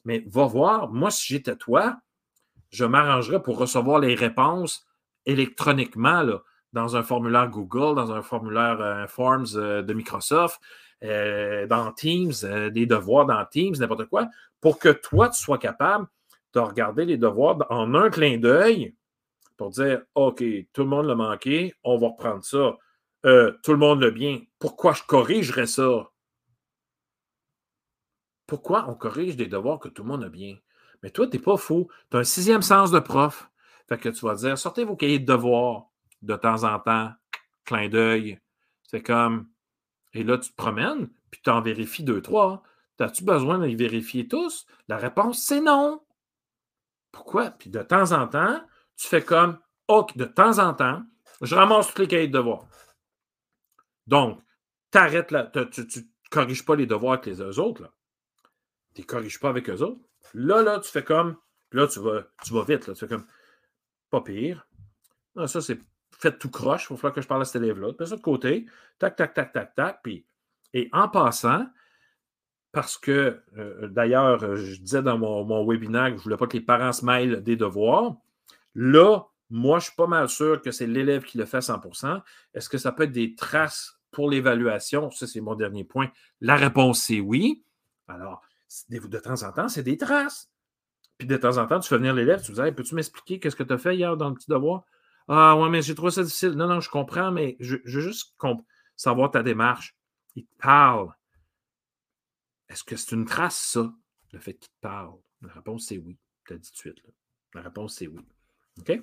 [0.03, 1.97] Mais va voir, moi, si j'étais toi,
[2.69, 4.87] je m'arrangerais pour recevoir les réponses
[5.25, 6.41] électroniquement là,
[6.73, 10.59] dans un formulaire Google, dans un formulaire euh, Forms euh, de Microsoft,
[11.03, 12.33] euh, dans Teams,
[12.71, 14.29] des devoirs dans Teams, n'importe quoi,
[14.59, 16.07] pour que toi, tu sois capable
[16.53, 18.95] de regarder les devoirs en un clin d'œil
[19.57, 20.43] pour dire OK,
[20.73, 22.77] tout le monde l'a manqué, on va reprendre ça.
[23.23, 24.41] tout le monde l'a bien.
[24.59, 26.11] Pourquoi je corrigerais ça?
[28.51, 30.57] Pourquoi on corrige des devoirs que tout le monde a bien?
[31.03, 31.87] Mais toi, tu n'es pas fou.
[32.09, 33.49] Tu as un sixième sens de prof.
[33.87, 35.85] Fait que tu vas dire sortez vos cahiers de devoirs
[36.21, 37.11] de temps en temps,
[37.65, 38.39] clin d'œil.
[38.83, 39.47] C'est comme.
[40.13, 42.63] Et là, tu te promènes, puis tu en vérifies deux, trois.
[42.99, 44.67] As-tu besoin de les vérifier tous?
[44.87, 46.03] La réponse, c'est non.
[47.11, 47.49] Pourquoi?
[47.49, 48.63] Puis de temps en temps,
[48.95, 49.57] tu fais comme
[49.87, 51.01] OK, de temps en temps,
[51.41, 52.67] je ramasse tous les cahiers de devoirs.
[54.05, 54.39] Donc,
[54.91, 57.81] t'arrêtes là, tu ne corriges pas les devoirs avec les autres.
[57.81, 57.91] Là
[58.93, 60.01] tu ne corriges pas avec eux autres.
[60.33, 61.37] Là, là, tu fais comme.
[61.71, 62.87] Là, tu vas, tu vas vite.
[62.87, 63.25] Là, tu fais comme.
[64.09, 64.67] Pas pire.
[65.35, 65.79] Non, ça, c'est
[66.21, 66.87] fait tout croche.
[66.89, 67.91] Il va falloir que je parle à cet élève-là.
[67.91, 68.65] De côté.
[68.99, 69.99] Tac, tac, tac, tac, tac.
[70.03, 70.25] Puis,
[70.73, 71.67] et en passant,
[72.71, 76.47] parce que, euh, d'ailleurs, je disais dans mon, mon, webinaire que je ne voulais pas
[76.47, 78.15] que les parents se mêlent des devoirs.
[78.75, 82.21] Là, moi, je suis pas mal sûr que c'est l'élève qui le fait à 100%
[82.53, 85.11] Est-ce que ça peut être des traces pour l'évaluation?
[85.11, 86.09] Ça, c'est mon dernier point.
[86.39, 87.65] La réponse, c'est oui.
[88.07, 88.41] Alors,
[88.89, 90.49] de temps en temps, c'est des traces.
[91.17, 93.63] Puis de temps en temps, tu fais venir l'élève, tu dis Peux-tu m'expliquer qu'est-ce que
[93.63, 94.85] tu as fait hier dans le petit devoir
[95.33, 96.51] Ah, ouais, mais j'ai trouvé ça difficile.
[96.51, 98.35] Non, non, je comprends, mais je, veux juste
[98.97, 99.95] savoir ta démarche.
[100.35, 101.15] Il te parle.
[102.67, 103.93] Est-ce que c'est une trace, ça,
[104.33, 105.13] le fait qu'il te parle?
[105.41, 106.17] La réponse, c'est oui.
[106.45, 107.05] Tu as dit tout de suite.
[107.53, 108.19] La réponse, c'est oui.
[108.79, 108.99] OK?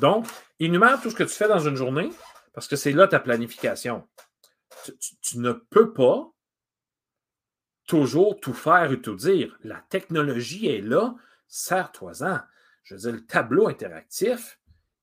[0.00, 0.26] Donc,
[0.58, 2.10] énumère tout ce que tu fais dans une journée
[2.52, 4.08] parce que c'est là ta planification.
[5.22, 6.32] tu ne peux pas
[7.86, 9.56] toujours tout faire et tout dire.
[9.62, 11.14] La technologie est là,
[11.46, 12.40] sers-toi-en.
[12.82, 14.57] Je veux dire, le tableau interactif,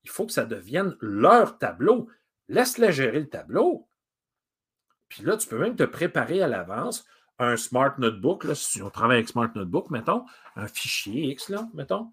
[0.06, 2.08] il faut que ça devienne leur tableau.
[2.47, 3.88] Laisse-les gérer le tableau.
[5.10, 7.06] Puis là, tu peux même te préparer à l'avance
[7.39, 10.24] un Smart Notebook, là, si on travaille avec Smart Notebook, mettons,
[10.56, 12.12] un fichier X, là, mettons.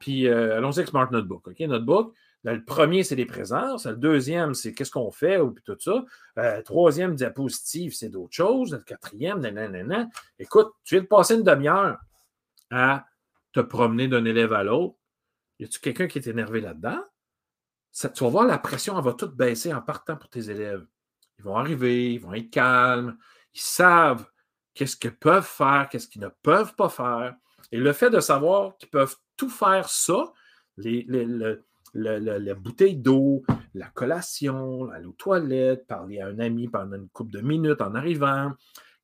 [0.00, 1.46] Puis euh, allons-y avec Smart Notebook.
[1.46, 3.86] OK, Notebook, le premier, c'est les présences.
[3.86, 6.04] Le deuxième, c'est qu'est-ce qu'on fait ou tout ça.
[6.38, 8.72] Euh, troisième diapositive, c'est d'autres choses.
[8.72, 10.08] Le quatrième, nanana.
[10.38, 11.98] Écoute, tu viens de passer une demi-heure
[12.70, 13.06] à
[13.52, 14.96] te promener d'un élève à l'autre.
[15.58, 17.00] Y a-tu quelqu'un qui est énervé là-dedans?
[17.94, 20.84] Tu vas voir, la pression, elle va toute baisser en partant pour tes élèves.
[21.38, 23.16] Ils vont arriver, ils vont être calmes,
[23.54, 24.26] ils savent
[24.74, 27.36] qu'est-ce qu'ils peuvent faire, qu'est-ce qu'ils ne peuvent pas faire.
[27.72, 30.32] Et le fait de savoir qu'ils peuvent tout faire ça,
[30.76, 31.06] les,
[31.94, 37.32] la bouteille d'eau, la collation, aller aux toilettes, parler à un ami pendant une couple
[37.32, 38.52] de minutes en arrivant,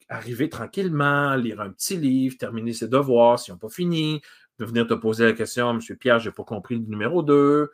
[0.09, 4.21] arriver tranquillement, lire un petit livre, terminer ses devoirs s'ils n'ont pas fini,
[4.59, 7.71] de venir te poser la question, Monsieur Pierre, je n'ai pas compris le numéro 2.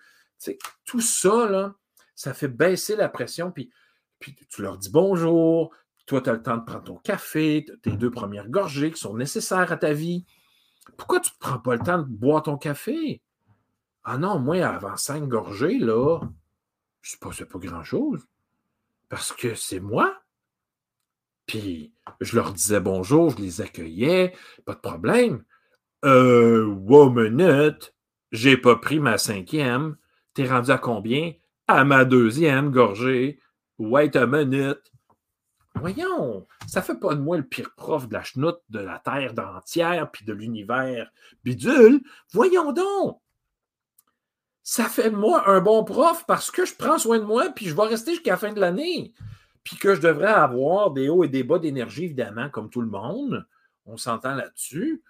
[0.84, 1.74] Tout ça,
[2.14, 3.70] ça fait baisser la pression, puis,
[4.48, 5.74] tu leur dis bonjour,
[6.06, 9.16] toi, tu as le temps de prendre ton café, tes deux premières gorgées qui sont
[9.16, 10.24] nécessaires à ta vie.
[10.96, 13.22] Pourquoi tu ne prends pas le temps de boire ton café?
[14.04, 16.20] Ah non, moi, avant cinq gorgées, là,
[17.02, 18.24] je pas, pas grand-chose.
[19.08, 20.16] Parce que c'est moi.
[21.46, 24.34] Puis je leur disais bonjour, je les accueillais,
[24.64, 25.44] pas de problème.
[26.04, 27.94] Euh, wow, minute,
[28.32, 29.96] j'ai pas pris ma cinquième.
[30.36, 31.32] T'es rendu à combien?
[31.66, 33.40] À ma deuxième gorgée.
[33.78, 34.92] Wait a minute.
[35.76, 39.32] Voyons, ça fait pas de moi le pire prof de la chenoute de la Terre
[39.56, 41.10] entière puis de l'univers
[41.42, 42.02] bidule.
[42.34, 43.18] Voyons donc
[44.62, 47.66] ça fait de moi un bon prof parce que je prends soin de moi, puis
[47.66, 49.14] je vais rester jusqu'à la fin de l'année.
[49.62, 52.88] Puis que je devrais avoir des hauts et des bas d'énergie, évidemment, comme tout le
[52.88, 53.46] monde.
[53.84, 55.04] On s'entend là-dessus.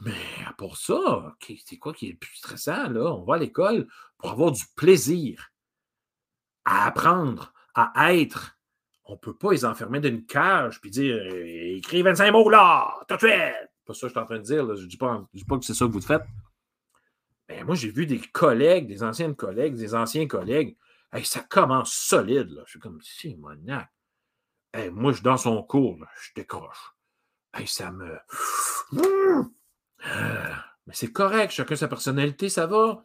[0.00, 0.12] Mais
[0.58, 1.34] pour ça,
[1.64, 3.14] c'est quoi qui est le plus stressant, là?
[3.14, 3.86] On va à l'école
[4.18, 5.52] pour avoir du plaisir
[6.64, 8.58] à apprendre, à être.
[9.04, 12.94] On ne peut pas les enfermer dans une cage puis dire écris 25 mots là,
[13.06, 13.70] tout de suite.
[13.86, 14.76] Pas ça que je suis en train de dire.
[14.76, 16.24] Je ne dis, pas que c'est ça que vous faites.
[17.48, 20.76] Mais moi, j'ai vu des collègues, des anciennes collègues, des anciens collègues.
[21.22, 22.50] ça commence solide.
[22.50, 22.62] Là.
[22.64, 23.90] Je suis comme si, monac.
[24.92, 26.94] moi, je suis dans son cours, je décroche.
[27.66, 28.18] ça me.
[30.04, 33.04] Mais c'est correct, chacun sa personnalité, ça va.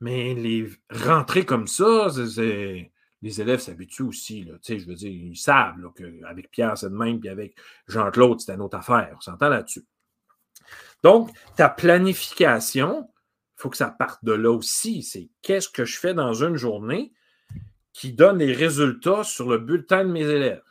[0.00, 2.08] Mais les rentrées comme ça,
[3.22, 4.44] les élèves s'habituent aussi.
[4.44, 7.54] Je veux dire, ils savent qu'avec Pierre, c'est de même, puis avec
[7.86, 9.14] Jean-Claude, c'est une autre affaire.
[9.16, 9.84] On s'entend là-dessus.
[11.02, 13.10] Donc, ta planification,
[13.58, 15.02] il faut que ça parte de là aussi.
[15.02, 17.12] C'est qu'est-ce que je fais dans une journée
[17.92, 20.62] qui donne les résultats sur le bulletin de mes élèves?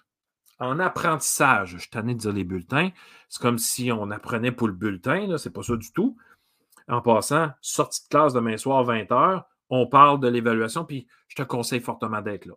[0.60, 2.90] En apprentissage, je ai de dire les bulletins,
[3.30, 6.18] c'est comme si on apprenait pour le bulletin, ce n'est pas ça du tout
[6.90, 11.44] en passant, sortie de classe demain soir, 20h, on parle de l'évaluation, puis je te
[11.44, 12.56] conseille fortement d'être là.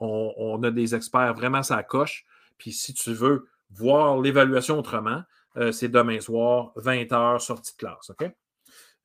[0.00, 2.26] On, a des experts vraiment ça coche.
[2.58, 5.22] Puis si tu veux voir l'évaluation autrement,
[5.56, 8.30] euh, c'est demain soir, 20h, sortie de classe, OK?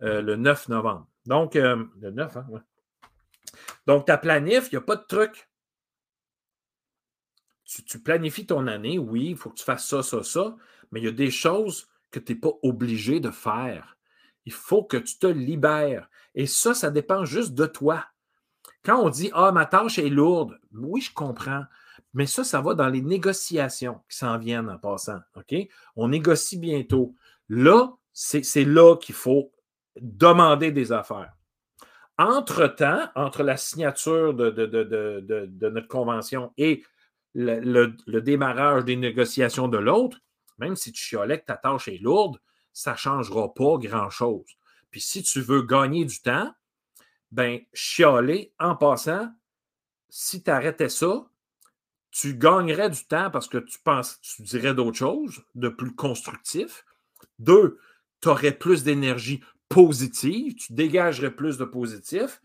[0.01, 1.07] Euh, le 9 novembre.
[1.25, 2.45] Donc, euh, le 9, hein?
[3.85, 5.48] Donc, ta planif, il n'y a pas de truc.
[7.69, 10.55] Tu, tu, planifies ton année, oui, il faut que tu fasses ça, ça, ça,
[10.91, 13.97] mais il y a des choses que tu n'es pas obligé de faire.
[14.45, 16.09] Il faut que tu te libères.
[16.33, 18.05] Et ça, ça dépend juste de toi.
[18.83, 21.63] Quand on dit Ah, ma tâche est lourde, oui, je comprends.
[22.13, 25.19] Mais ça, ça va dans les négociations qui s'en viennent en passant.
[25.35, 25.55] OK?
[25.95, 27.13] On négocie bientôt.
[27.49, 29.51] Là, c'est là qu'il faut
[30.01, 31.33] demander des affaires.
[32.17, 36.83] Entre-temps, entre la signature de, de, notre convention et
[37.35, 40.19] le, démarrage des négociations de l'autre,
[40.57, 42.39] même si tu chiolais que ta tâche est lourde,
[42.73, 44.57] ça ne changera pas grand-chose.
[44.91, 46.53] Puis si tu veux gagner du temps,
[47.31, 49.31] ben chialer en passant,
[50.09, 51.29] si tu arrêtais ça,
[52.11, 56.85] tu gagnerais du temps parce que tu penses, tu dirais d'autres choses, de plus constructif.
[57.37, 57.79] Deux,
[58.21, 62.41] tu aurais plus d'énergie positive, tu dégagerais plus de positif,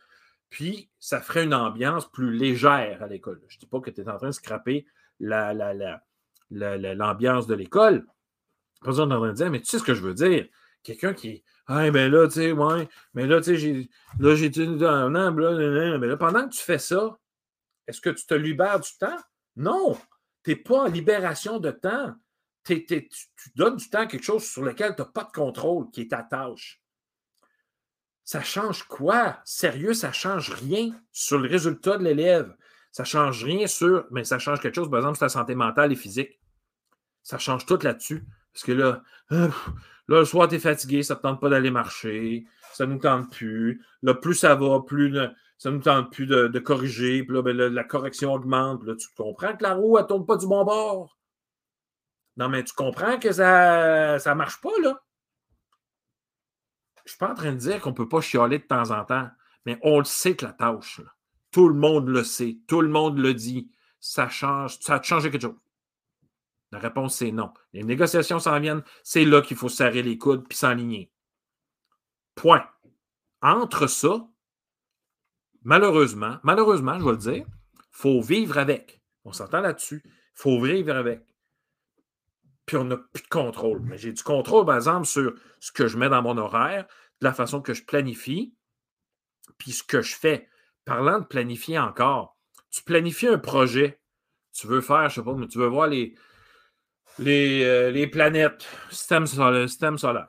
[0.51, 3.43] puis ça ferait une ambiance plus légère à l'école.
[3.49, 4.87] Je ne dis pas que tu es en train de scraper
[5.21, 5.57] l'ambiance
[6.51, 8.07] la, la, de l'école,
[8.85, 10.47] pas besoin d'en dire, mais tu sais ce que je veux dire.
[10.83, 11.43] Quelqu'un qui.
[11.67, 13.89] Ah, ben là, tu sais, ouais, mais là, tu sais, j'ai.
[14.19, 15.09] Là, j'ai là,
[15.99, 17.19] mais pendant que tu fais ça,
[17.87, 19.17] est-ce que tu te libères du temps?
[19.57, 19.99] Non!
[20.45, 22.15] Tu n'es pas en libération de temps.
[22.65, 23.09] tu, tu,
[23.55, 26.11] donnes du temps à quelque chose sur lequel tu n'as pas de contrôle, qui est
[26.11, 26.83] ta tâche.
[28.25, 29.39] Ça change quoi?
[29.45, 32.57] Sérieux, ça change rien sur le résultat de l'élève.
[32.91, 34.07] Ça change rien sur.
[34.11, 36.41] Mais ça change quelque chose, par exemple, sur ta santé mentale et physique.
[37.23, 38.25] Ça change tout là-dessus.
[38.53, 39.51] Parce que là, là
[40.09, 42.99] le soir, tu es fatigué, ça ne te tente pas d'aller marcher, ça ne nous
[42.99, 43.85] tente plus.
[44.03, 45.15] Là, plus ça va, plus
[45.59, 47.25] ça ne nous tente plus de, corriger.
[47.25, 48.85] Puis là, ben, la correction augmente.
[48.85, 51.19] là, tu comprends que la roue, elle ne tourne pas du bon bord?
[52.37, 55.01] Non, mais tu comprends que ça ne marche pas, là.
[57.05, 59.05] Je suis pas en train de dire qu'on ne peut pas chialer de temps en
[59.05, 59.29] temps,
[59.67, 61.01] mais on le sait que la tâche,
[61.51, 63.71] tout le monde le sait, tout le monde le dit.
[64.01, 65.59] Ça change, ça a changé quelque chose.
[66.73, 67.55] La réponse, c'est non.
[67.73, 71.13] Les négociations s'en viennent, c'est là qu'il faut serrer les coudes puis s'enligner.
[72.35, 72.69] Point.
[73.41, 74.27] Entre ça,
[75.63, 79.03] malheureusement, malheureusement, je vais le dire, il faut vivre avec.
[79.25, 80.03] On s'entend là-dessus.
[80.05, 81.25] Il faut vivre avec.
[82.67, 83.81] Puis on n'a plus de contrôle.
[83.81, 86.87] Mais j'ai du contrôle, par exemple, sur ce que je mets dans mon horaire,
[87.21, 88.55] de la façon que je planifie,
[89.59, 90.49] puis ce que je fais.
[90.85, 92.37] Parlant de planifier encore,
[92.71, 94.01] tu planifies un projet.
[94.53, 96.15] Tu veux faire, je ne sais pas, mais tu veux voir les,
[97.19, 99.69] les, euh, les planètes, système solaire.
[99.69, 100.29] Système solaire.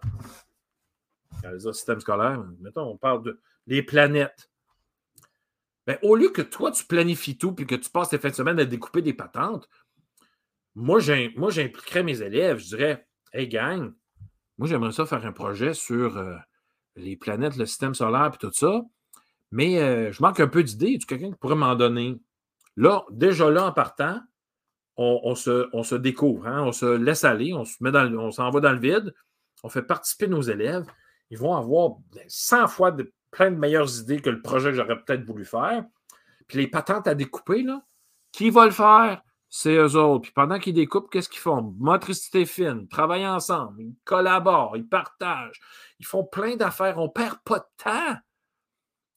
[1.74, 4.50] système scolaire, mettons, on parle de les planètes.
[5.88, 8.36] Ben, au lieu que toi, tu planifies tout puis que tu passes tes fins de
[8.36, 9.70] semaine à découper des patentes,
[10.76, 12.60] moi, j'impliquerais mes élèves.
[12.60, 13.94] Je dirais Hey, gang,
[14.58, 16.36] moi, j'aimerais ça faire un projet sur euh,
[16.96, 18.82] les planètes, le système solaire et tout ça.
[19.52, 20.98] Mais euh, je manque un peu d'idées.
[20.98, 22.20] Tu quelqu'un qui pourrait m'en donner?
[22.78, 24.22] Là, déjà là, en partant,
[24.98, 28.72] on, se, découvre, hein, on se laisse aller, on se met dans, on s'envoie dans
[28.72, 29.14] le vide,
[29.64, 30.86] on fait participer nos élèves.
[31.30, 31.98] Ils vont avoir
[32.28, 35.84] 100 fois de, plein de meilleures idées que le projet que j'aurais peut-être voulu faire.
[36.48, 37.84] Puis les patentes à découper, là,
[38.32, 39.22] qui va le faire?
[39.58, 40.24] C'est eux autres.
[40.24, 41.74] Puis pendant qu'ils découpent, qu'est-ce qu'ils font?
[41.80, 45.62] Motricité fine, travaillent ensemble, ils collaborent, ils partagent,
[45.98, 46.98] ils font plein d'affaires.
[46.98, 48.18] On ne perd pas de temps.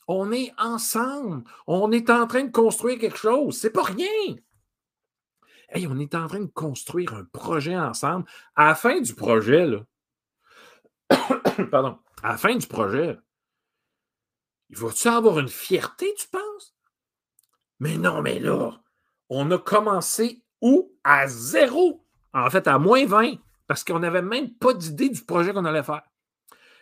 [0.07, 1.43] On est ensemble.
[1.67, 3.59] On est en train de construire quelque chose.
[3.59, 4.37] C'est pas rien.
[5.71, 8.25] Hey, on est en train de construire un projet ensemble.
[8.55, 9.81] À la fin du projet, là,
[11.73, 13.19] pardon, à la fin du projet,
[14.71, 16.77] il va-tu avoir une fierté, tu penses?
[17.81, 18.81] Mais non, mais là,
[19.31, 20.93] on a commencé où?
[21.05, 22.05] À zéro.
[22.35, 23.35] En fait, à moins 20,
[23.67, 26.03] parce qu'on n'avait même pas d'idée du projet qu'on allait faire.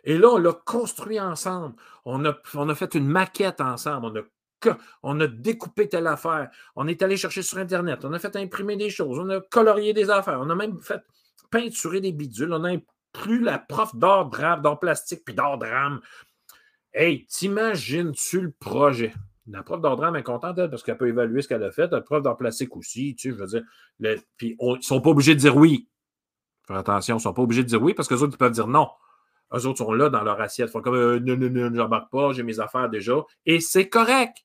[0.05, 1.75] Et là, on l'a construit ensemble.
[2.05, 4.07] On a, fait une maquette ensemble.
[4.07, 6.51] On a, on a découpé telle affaire.
[6.77, 8.05] On est allé chercher sur Internet.
[8.05, 9.19] On a fait imprimer des choses.
[9.19, 10.39] On a colorié des affaires.
[10.41, 11.03] On a même fait
[11.51, 12.53] peinturer des bidules.
[12.53, 16.01] On a inclus la prof d'art drame, plastique, puis d'art drame.
[16.93, 19.13] Hey, t'imagines-tu le projet?
[19.49, 21.91] La prof d'art drame est contente, parce qu'elle peut évaluer ce qu'elle a fait.
[21.93, 24.23] La prof d'art plastique aussi, tu sais, je veux dire.
[24.37, 25.89] puis ils ne sont pas obligés de dire oui.
[26.67, 28.53] Faire attention, ils ne sont pas obligés de dire oui parce que les autres, peuvent
[28.53, 28.89] dire non.
[29.55, 30.69] Eux autres sont là dans leur assiette.
[30.69, 33.15] Ils font comme euh, non, non, non, j'embarque pas, j'ai mes affaires déjà.
[33.45, 34.39] Et c'est correct.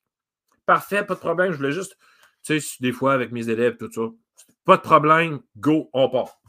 [0.64, 1.50] Parfait, pas de problème.
[1.50, 1.98] Je voulais juste,
[2.44, 4.02] tu sais, des fois avec mes élèves, tout ça.
[4.64, 6.40] Pas de problème, go, on part.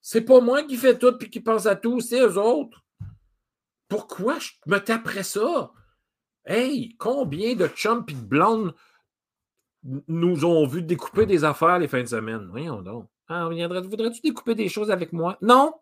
[0.00, 2.84] C'est pas moi qui fais tout et qui pense à tout, c'est eux autres.
[3.88, 5.72] Pourquoi je me taperais ça?
[6.46, 8.74] Hey, combien de chums et de blondes
[9.82, 12.48] nous ont vu découper des affaires les fins de semaine?
[12.50, 13.08] Voyons donc.
[13.28, 15.38] Ah, voudrais-tu découper des choses avec moi?
[15.40, 15.74] Non!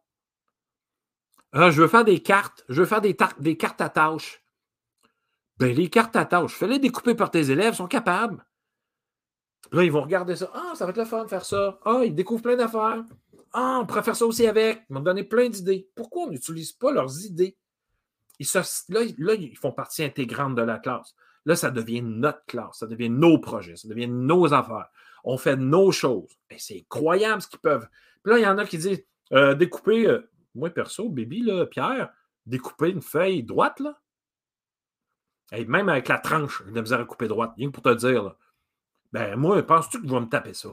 [1.52, 2.64] Ah, je veux faire des cartes.
[2.68, 3.14] Je veux faire des,
[3.56, 4.42] cartes à tâches.
[5.58, 8.44] Ben, les cartes à tâches, fais-les découper par tes élèves, ils sont capables.
[9.70, 10.50] Là, ils vont regarder ça.
[10.54, 11.78] Ah, ça va être le fun de faire ça.
[11.84, 13.04] Ah, ils découvrent plein d'affaires.
[13.52, 14.82] Ah, on pourrait faire ça aussi avec.
[14.88, 15.88] Ils m'ont donné plein d'idées.
[15.94, 17.56] Pourquoi on n'utilise pas leurs idées?
[18.88, 21.14] Là, ils font partie intégrante de la classe.
[21.44, 24.88] Là, ça devient notre classe, ça devient nos projets, ça devient nos affaires.
[25.24, 26.36] On fait nos choses.
[26.56, 27.88] C'est incroyable ce qu'ils peuvent.
[28.22, 31.66] Puis là, il y en a qui disent euh, découper, euh, moi perso, baby, là,
[31.66, 32.12] Pierre,
[32.46, 33.98] découper une feuille droite, là.
[35.52, 38.34] Et même avec la tranche, de misère à couper droite, rien que pour te dire.
[39.12, 40.70] Ben, moi, penses-tu que je vais me taper ça?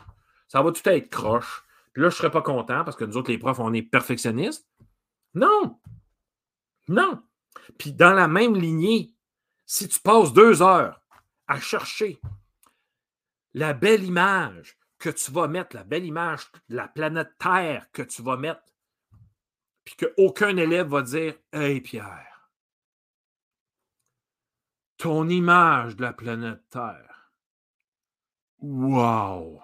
[0.47, 1.63] Ça va tout être croche.
[1.91, 3.81] Puis là, je ne serais pas content parce que nous autres, les profs, on est
[3.81, 4.69] perfectionnistes.
[5.33, 5.77] Non!
[6.87, 7.21] Non!
[7.77, 9.13] Puis dans la même lignée,
[9.65, 11.01] si tu passes deux heures
[11.47, 12.19] à chercher
[13.53, 18.01] la belle image que tu vas mettre, la belle image de la planète Terre que
[18.01, 18.63] tu vas mettre,
[19.85, 22.51] puis qu'aucun élève va dire Hey Pierre,
[24.97, 27.31] ton image de la planète Terre,
[28.59, 29.61] wow!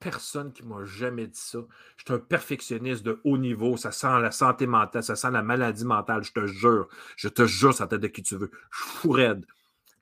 [0.00, 1.58] Personne qui m'a jamais dit ça.
[1.96, 3.76] Je suis un perfectionniste de haut niveau.
[3.76, 6.24] Ça sent la santé mentale, ça sent la maladie mentale.
[6.24, 6.88] Je te jure.
[7.16, 8.50] Je te jure, ça tête de qui tu veux.
[8.72, 9.46] Je suis fou raide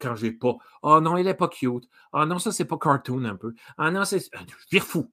[0.01, 0.57] quand j'ai pas.
[0.83, 1.89] Oh non, il est pas cute.
[2.13, 3.53] Oh non, ça, c'est pas cartoon un peu.
[3.77, 4.31] Ah non, c'est.
[4.71, 5.13] Vire fou.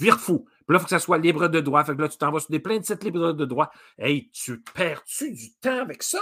[0.00, 0.44] Vire fou.
[0.44, 1.82] Puis là, il faut que ça soit libre de droit.
[1.84, 3.70] Fait que là, tu t'envoies sur des plein de sites libres de droit.
[3.96, 6.20] Hey, tu perds-tu du temps avec ça?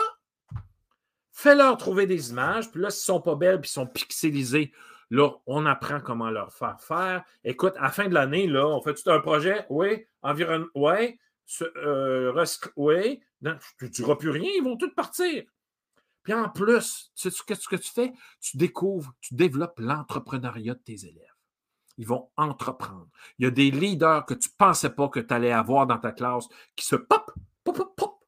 [1.32, 2.70] Fais-leur trouver des images.
[2.70, 4.72] Puis là, s'ils sont pas belles, puis ils sont pixelisés,
[5.10, 7.24] Là, on apprend comment leur faire faire.
[7.44, 9.64] Écoute, à la fin de l'année, là, on fait tout un projet.
[9.70, 10.66] Oui, environnement.
[10.74, 11.18] Oui,
[11.76, 12.44] euh,
[12.76, 13.22] oui.
[13.40, 15.44] tu ne diras plus rien, ils vont tous partir.
[16.24, 18.12] Puis en plus, tu sais ce que tu fais?
[18.40, 21.22] Tu découvres, tu développes l'entrepreneuriat de tes élèves.
[21.98, 23.08] Ils vont entreprendre.
[23.38, 25.98] Il y a des leaders que tu ne pensais pas que tu allais avoir dans
[25.98, 27.30] ta classe qui se pop,
[27.62, 28.24] pop, pop, pop.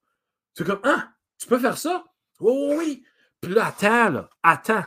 [0.55, 1.09] C'est comme, ah,
[1.39, 2.05] tu peux faire ça?
[2.39, 3.05] Oh oui.
[3.41, 4.85] Puis là, attends, attends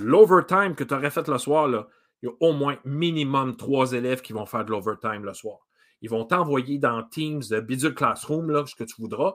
[0.00, 1.68] l'overtime que tu aurais fait le soir,
[2.22, 5.58] il y a au moins minimum trois élèves qui vont faire de l'overtime le soir.
[6.00, 9.34] Ils vont t'envoyer dans Teams, Bidule Classroom, là, ce que tu voudras.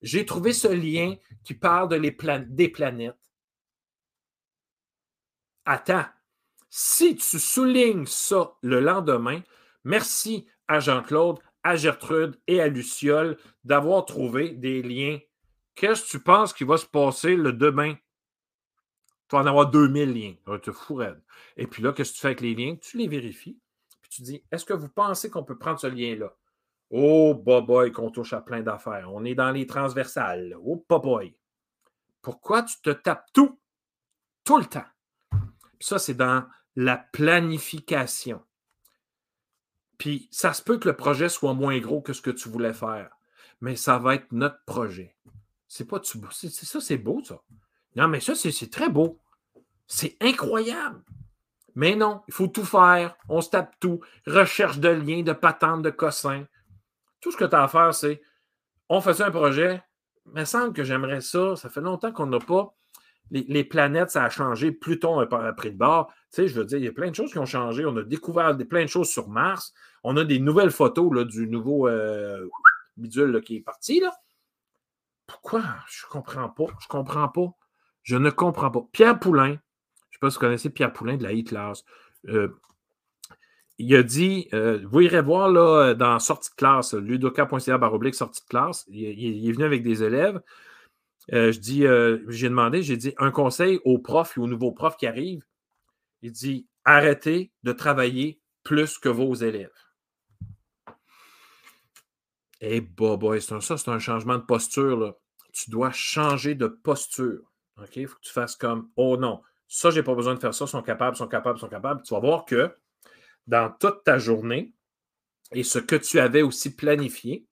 [0.00, 1.14] J'ai trouvé ce lien
[1.44, 3.16] qui parle des planètes.
[5.64, 6.06] Attends,
[6.68, 9.40] si tu soulignes ça le lendemain,
[9.84, 15.18] merci à Jean-Claude, à Gertrude et à Luciole d'avoir trouvé des liens.
[15.74, 17.94] Qu'est-ce que tu penses qui va se passer le demain?
[19.32, 20.34] Tu vas en avoir 2000 liens.
[20.44, 21.00] Tu te fou
[21.56, 22.76] Et puis là, qu'est-ce que tu fais avec les liens?
[22.76, 23.58] Tu les vérifies.
[24.02, 26.36] Puis tu dis, est-ce que vous pensez qu'on peut prendre ce lien-là?
[26.90, 29.08] Oh, boy, qu'on touche à plein d'affaires.
[29.10, 30.54] On est dans les transversales.
[30.62, 31.34] Oh, boy.
[32.20, 33.58] Pourquoi tu te tapes tout,
[34.44, 34.84] tout le temps?
[35.30, 36.44] Puis ça, c'est dans
[36.76, 38.42] la planification.
[39.96, 42.74] Puis ça se peut que le projet soit moins gros que ce que tu voulais
[42.74, 43.16] faire,
[43.62, 45.16] mais ça va être notre projet.
[45.68, 47.40] C'est pas ça, c'est beau, ça.
[47.96, 49.21] Non, mais ça, c'est très beau.
[49.94, 51.02] C'est incroyable.
[51.74, 53.14] Mais non, il faut tout faire.
[53.28, 54.00] On se tape tout.
[54.26, 56.46] Recherche de liens, de patentes, de cossins.
[57.20, 58.22] Tout ce que tu as à faire, c'est
[58.88, 59.82] on fait un projet,
[60.34, 61.56] il semble que j'aimerais ça.
[61.56, 62.74] Ça fait longtemps qu'on n'a pas.
[63.30, 64.72] Les, planètes, ça a changé.
[64.72, 66.06] Pluton a pris de bord.
[66.08, 67.84] Tu sais, je veux dire, il y a plein de choses qui ont changé.
[67.84, 69.74] On a découvert des, plein de choses sur Mars.
[70.04, 72.48] On a des nouvelles photos du nouveau euh,
[72.96, 74.00] bidule qui est parti.
[74.00, 74.10] Là.
[75.26, 75.62] Pourquoi?
[75.86, 76.64] Je ne comprends pas.
[76.80, 77.54] Je ne comprends pas.
[78.02, 78.88] Je ne comprends pas.
[78.90, 79.58] Pierre Poulain,
[80.22, 81.84] pas si vous connaissez Pierre Poulain de la e-class.
[82.28, 82.48] Euh,
[83.78, 88.42] il a dit, euh, vous irez voir là, dans sortie de classe, ludoka.ca baroblique sortie
[88.42, 90.40] de classe, il, est venu avec des élèves.
[91.28, 91.84] je dis,
[92.28, 95.44] j'ai demandé, j'ai dit un conseil aux profs et aux nouveaux profs qui arrivent.
[96.22, 99.70] Il dit arrêtez de travailler plus que vos élèves.
[102.60, 105.16] Eh, bah, ça, c'est un changement de posture.
[105.52, 107.52] Tu dois changer de posture.
[107.76, 107.96] OK?
[107.96, 109.42] Il faut que tu fasses comme Oh non,
[109.74, 112.02] ça, je n'ai pas besoin de faire ça, ils sont capables, sont capables, sont capables.
[112.02, 112.76] Tu vas voir que
[113.46, 114.74] dans toute ta journée
[115.52, 117.46] et ce que tu avais aussi planifié,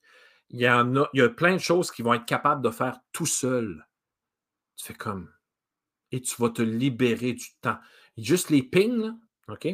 [0.50, 2.68] il y, en a, il y a plein de choses qui vont être capables de
[2.68, 3.88] faire tout seul.
[4.76, 5.32] Tu fais comme.
[6.12, 7.78] Et tu vas te libérer du temps.
[8.18, 9.14] Juste les pings,
[9.48, 9.68] OK?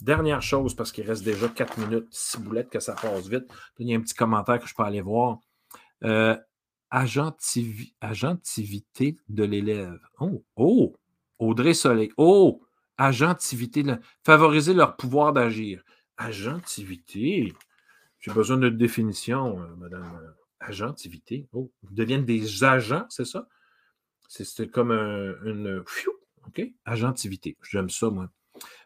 [0.00, 3.44] Dernière chose, parce qu'il reste déjà 4 minutes, six boulettes, que ça passe vite.
[3.78, 5.38] Il y a un petit commentaire que je peux aller voir.
[6.02, 6.36] Euh,
[6.90, 10.00] agentivité de l'élève.
[10.18, 10.96] Oh, oh,
[11.38, 12.10] Audrey Soleil.
[12.16, 12.62] Oh,
[12.96, 13.84] agentivité.
[14.24, 15.82] Favoriser leur pouvoir d'agir.
[16.16, 17.52] Agentivité?
[18.20, 20.20] J'ai besoin de définition, euh, madame.
[20.22, 20.30] Euh,
[20.60, 21.46] agentivité.
[21.52, 23.48] Oh, ils deviennent des agents, c'est ça?
[24.28, 25.84] C'est comme une.
[26.46, 26.62] OK?
[26.84, 27.56] Agentivité.
[27.62, 28.30] J'aime ça, moi.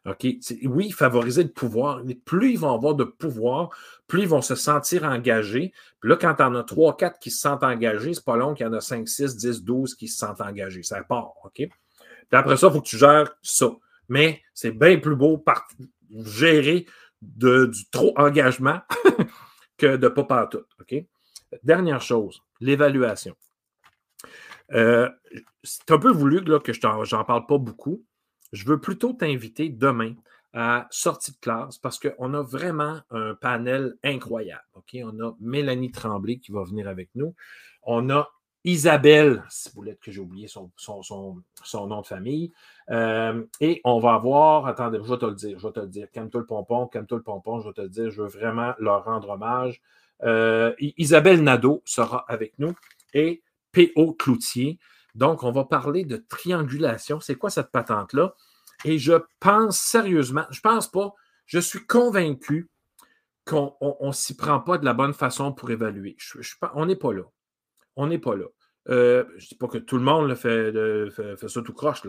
[0.06, 0.26] OK?
[0.64, 2.02] Oui, favoriser le pouvoir.
[2.24, 3.70] Plus ils vont avoir de pouvoir,
[4.06, 5.72] plus ils vont se sentir engagés.
[6.00, 8.66] Puis là, quand en as 3, 4 qui se sentent engagés, c'est pas long qu'il
[8.66, 10.82] y en a 5, 6, 10, 12 qui se sentent engagés.
[10.82, 11.34] Ça part.
[11.44, 11.68] OK?
[12.28, 13.70] Puis après ça, il faut que tu gères ça.
[14.08, 15.42] Mais c'est bien plus beau
[16.10, 16.86] gérer
[17.20, 18.80] du trop engagement
[19.76, 20.62] que de pas partout.
[20.80, 20.94] OK?
[21.62, 23.34] Dernière chose, l'évaluation.
[24.72, 25.08] Euh,
[25.62, 28.04] c'est un peu voulu que je n'en parle pas beaucoup,
[28.52, 30.14] je veux plutôt t'inviter demain
[30.52, 34.64] à sortie de classe parce qu'on a vraiment un panel incroyable.
[34.94, 37.34] On a Mélanie Tremblay qui va venir avec nous.
[37.82, 38.30] On a
[38.64, 41.42] Isabelle Ciboulette, que j'ai oublié son, son,
[41.86, 42.52] nom de famille.
[42.90, 45.86] Euh, et on va avoir, attendez, je vais te le dire, je vais te le
[45.86, 48.74] dire, calme-toi le pompon, calme-toi le pompon, je vais te le dire, je veux vraiment
[48.78, 49.80] leur rendre hommage.
[50.24, 52.74] Euh, Isabelle Nadeau sera avec nous
[53.14, 53.42] et
[53.72, 54.14] P.O.
[54.14, 54.78] Cloutier.
[55.14, 57.20] Donc, on va parler de triangulation.
[57.20, 58.34] C'est quoi cette patente-là?
[58.84, 61.14] Et je pense sérieusement, je pense pas,
[61.46, 62.68] je suis convaincu
[63.44, 66.16] qu'on ne s'y prend pas de la bonne façon pour évaluer.
[66.18, 66.38] Je,
[66.74, 67.22] on n'est pas là.
[67.98, 68.46] On n'est pas là.
[68.88, 70.72] Euh, je ne dis pas que tout le monde fait,
[71.36, 72.02] ça tout croche.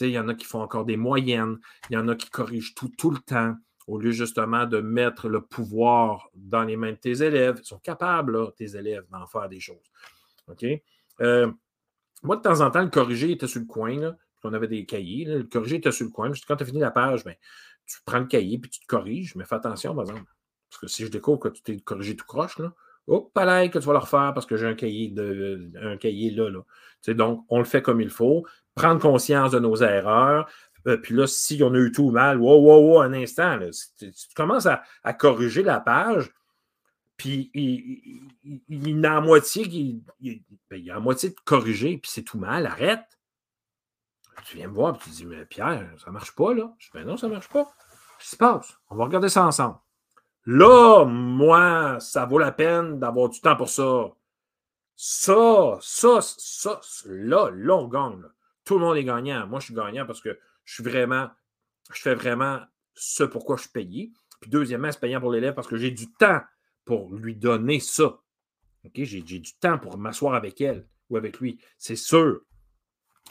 [0.00, 1.58] Il y en a qui font encore des moyennes,
[1.90, 3.54] il y en a qui corrigent tout tout le temps,
[3.86, 7.58] au lieu justement de mettre le pouvoir dans les mains de tes élèves.
[7.60, 9.90] Ils sont capables, tes élèves, d'en faire des choses.
[10.46, 10.64] OK?
[11.20, 11.50] Euh,
[12.22, 14.16] moi, de temps en temps, le corrigé était sur le coin.
[14.44, 15.24] On avait des cahiers.
[15.24, 16.30] le corrigé était sur le coin.
[16.46, 17.34] Quand tu as fini la page, ben,
[17.84, 19.34] tu prends le cahier puis tu te corriges.
[19.34, 20.30] Mais fais attention, par exemple.
[20.70, 22.72] Parce que si je découvre que tu t'es corrigé tout croche, là,
[23.06, 26.30] hop, pareil, que tu vas le refaire parce que j'ai un cahier, de, un cahier
[26.30, 26.50] là.
[26.50, 27.14] là.
[27.14, 28.44] donc, on le fait comme il faut.
[28.74, 30.48] Prendre conscience de nos erreurs.
[30.86, 33.58] Euh, puis là, si on a eu tout mal, wow, wow, wow, un instant,
[33.98, 36.32] tu, commences à, à, corriger la page,
[37.16, 40.02] puis il, il, il, a moitié, il,
[40.68, 43.04] ben, il, a moitié de corriger, puis c'est tout mal, arrête.
[44.46, 46.74] Tu viens me voir, puis tu dis, mais Pierre, ça ne marche pas, là.
[46.78, 47.64] Je dis, ben non, ça ne marche pas.
[48.18, 48.76] Qu'est-ce qui se passe?
[48.90, 49.76] On va regarder ça ensemble.
[50.46, 54.10] Là, moi, ça vaut la peine d'avoir du temps pour ça.
[54.96, 58.22] Ça, ça, ça, là, là, on gagne.
[58.64, 59.46] Tout le monde est gagnant.
[59.46, 61.28] Moi, je suis gagnant parce que je suis vraiment,
[61.92, 62.60] je fais vraiment
[62.94, 64.12] ce pourquoi je suis payé.
[64.40, 66.40] Puis deuxièmement, c'est payant pour l'élève parce que j'ai du temps
[66.84, 68.18] pour lui donner ça.
[68.94, 72.40] J'ai du temps pour m'asseoir avec elle ou avec lui, c'est sûr.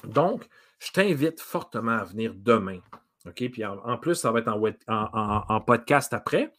[0.05, 0.47] Donc,
[0.79, 2.79] je t'invite fortement à venir demain.
[3.35, 6.51] Puis en, plus, ça va être en, podcast après.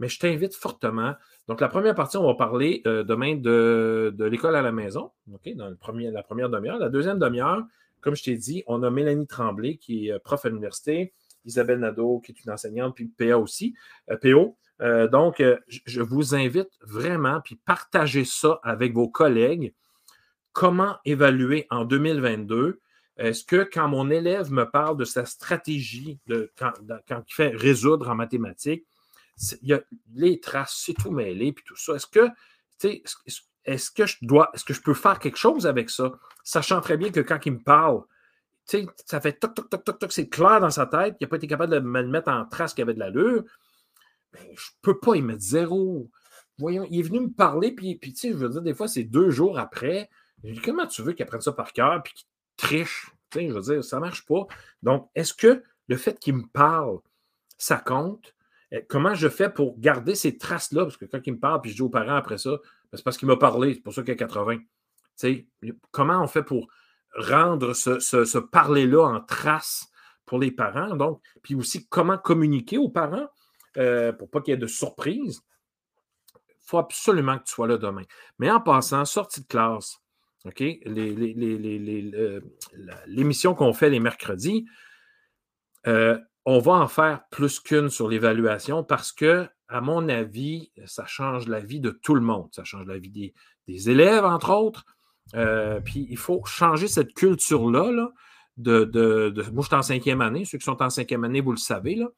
[0.00, 1.14] Mais je t'invite fortement.
[1.46, 5.12] Donc, la première partie, on va parler euh, demain de, l'école à la maison?
[5.26, 6.78] Dans le premier, la première demi-heure.
[6.78, 7.62] La deuxième demi-heure,
[8.00, 11.12] comme je t'ai dit, on a Mélanie Tremblay, qui est euh, prof à l'université,
[11.44, 13.74] Isabelle Nadeau, qui est une enseignante, puis PA aussi,
[14.10, 14.56] euh, PO.
[15.12, 19.74] Donc, je vous invite vraiment, puis partagez ça avec vos collègues.
[20.52, 22.80] Comment évaluer en 2022?
[23.18, 26.72] Est-ce que quand mon élève me parle de sa stratégie, de, quand,
[27.10, 28.86] il fait résoudre en mathématiques,
[29.62, 29.80] y a
[30.14, 31.94] les traces, c'est tout mêlé, puis tout ça.
[31.94, 32.28] Est-ce que,
[33.64, 36.12] est-ce que je dois, est-ce que je peux faire quelque chose avec ça,
[36.44, 38.02] sachant très bien que quand il me parle,
[39.04, 41.36] ça fait toc, toc, toc, toc, toc, c'est clair dans sa tête, il n'a pas
[41.36, 43.44] été capable de me le mettre en trace qu'il avait de l'allure
[44.32, 46.10] ben, je ne peux pas y mettre zéro.
[46.58, 48.88] Voyons, il est venu me parler, puis, puis tu sais, je veux dire, des fois,
[48.88, 50.10] c'est deux jours après.
[50.64, 52.26] comment tu veux qu'il apprenne ça par cœur, puis qu'il
[52.56, 53.10] triche?
[53.34, 54.46] Je veux dire, ça ne marche pas.
[54.82, 56.98] Donc, est-ce que le fait qu'il me parle,
[57.58, 58.34] ça compte?
[58.72, 60.84] Eh, comment je fais pour garder ces traces-là?
[60.84, 63.02] Parce que quand il me parle, puis je dis aux parents après ça, ben, c'est
[63.02, 64.58] parce qu'il m'a parlé, c'est pour ça qu'il y a 80.
[64.58, 64.64] Tu
[65.16, 65.46] sais,
[65.90, 66.68] comment on fait pour
[67.14, 69.88] rendre ce, ce, parler-là en trace
[70.24, 70.94] pour les parents?
[70.96, 73.28] Donc, puis aussi, comment communiquer aux parents?
[73.76, 75.42] euh, pour pas qu'il y ait de surprise?
[76.48, 78.04] Il faut absolument que tu sois là demain.
[78.38, 79.98] Mais en passant, sortie de classe,
[80.44, 80.60] OK?
[83.06, 84.66] L'émission qu'on fait les mercredis,
[85.86, 91.06] euh, on va en faire plus qu'une sur l'évaluation parce que, à mon avis, ça
[91.06, 92.48] change la vie de tout le monde.
[92.52, 93.32] Ça change la vie
[93.66, 94.84] des, élèves, entre autres.
[95.34, 98.10] Euh, puis il faut changer cette culture-là.
[98.56, 100.44] de, de, moi, je suis en cinquième année.
[100.44, 101.94] Ceux qui sont en cinquième année, vous le savez.
[101.94, 102.08] Là.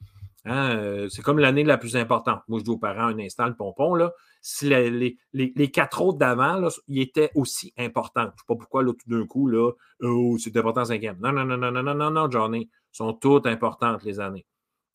[0.45, 2.43] Hein, euh, c'est comme l'année la plus importante.
[2.49, 3.95] Moi, je dis aux parents un instant le pompon.
[3.95, 8.23] Là, si les, quatre autres d'avant, ils étaient aussi importants.
[8.23, 9.71] Je ne sais pas pourquoi, là, tout d'un coup, là,
[10.03, 11.19] oh, c'est important en cinquième.
[11.21, 12.69] Non, non, non, non, non, non, non, non, Johnny.
[12.93, 14.47] Sont toutes importantes, les années.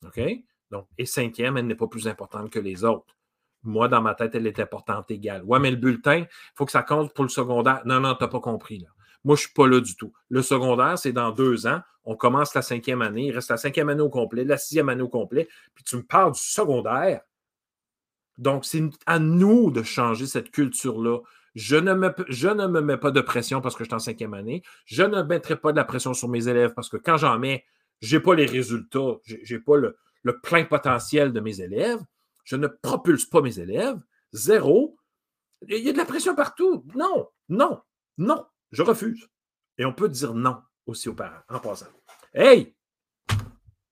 [0.05, 0.21] OK?
[0.71, 3.15] Donc, et cinquième, elle n'est pas plus importante que les autres.
[3.63, 5.43] Moi, dans ma tête, elle est importante égale.
[5.43, 7.81] Ouais, mais le bulletin, il faut que ça compte pour le secondaire.
[7.85, 8.79] Non, non, tu n'as pas compris.
[8.79, 8.87] Là.
[9.23, 10.13] Moi, je ne suis pas là du tout.
[10.29, 11.81] Le secondaire, c'est dans deux ans.
[12.05, 13.27] On commence la cinquième année.
[13.27, 15.47] Il reste la cinquième année au complet, la sixième année au complet.
[15.75, 17.21] Puis tu me parles du secondaire.
[18.37, 21.19] Donc, c'est à nous de changer cette culture-là.
[21.55, 23.99] Je ne, me, je ne me mets pas de pression parce que je suis en
[23.99, 24.61] cinquième année.
[24.85, 27.65] Je ne mettrai pas de la pression sur mes élèves parce que quand j'en mets,
[28.01, 31.99] je n'ai pas les résultats, je n'ai pas le, le plein potentiel de mes élèves.
[32.43, 33.99] Je ne propulse pas mes élèves.
[34.31, 34.97] Zéro.
[35.67, 36.85] Il y a de la pression partout.
[36.95, 37.81] Non, non,
[38.17, 38.45] non.
[38.71, 39.27] Je refuse.
[39.77, 41.87] Et on peut dire non aussi aux parents en passant.
[42.33, 42.75] Hey!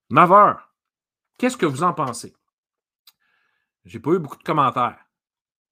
[0.10, 0.74] Maveur,
[1.38, 2.34] qu'est-ce que vous en pensez?
[3.86, 5.00] J'ai pas eu beaucoup de commentaires.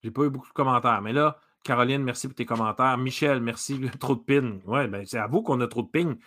[0.01, 1.01] J'ai pas eu beaucoup de commentaires.
[1.01, 2.97] Mais là, Caroline, merci pour tes commentaires.
[2.97, 3.79] Michel, merci.
[3.99, 4.61] Trop de ping.
[4.65, 6.17] Oui, ben, c'est à vous qu'on a trop de ping.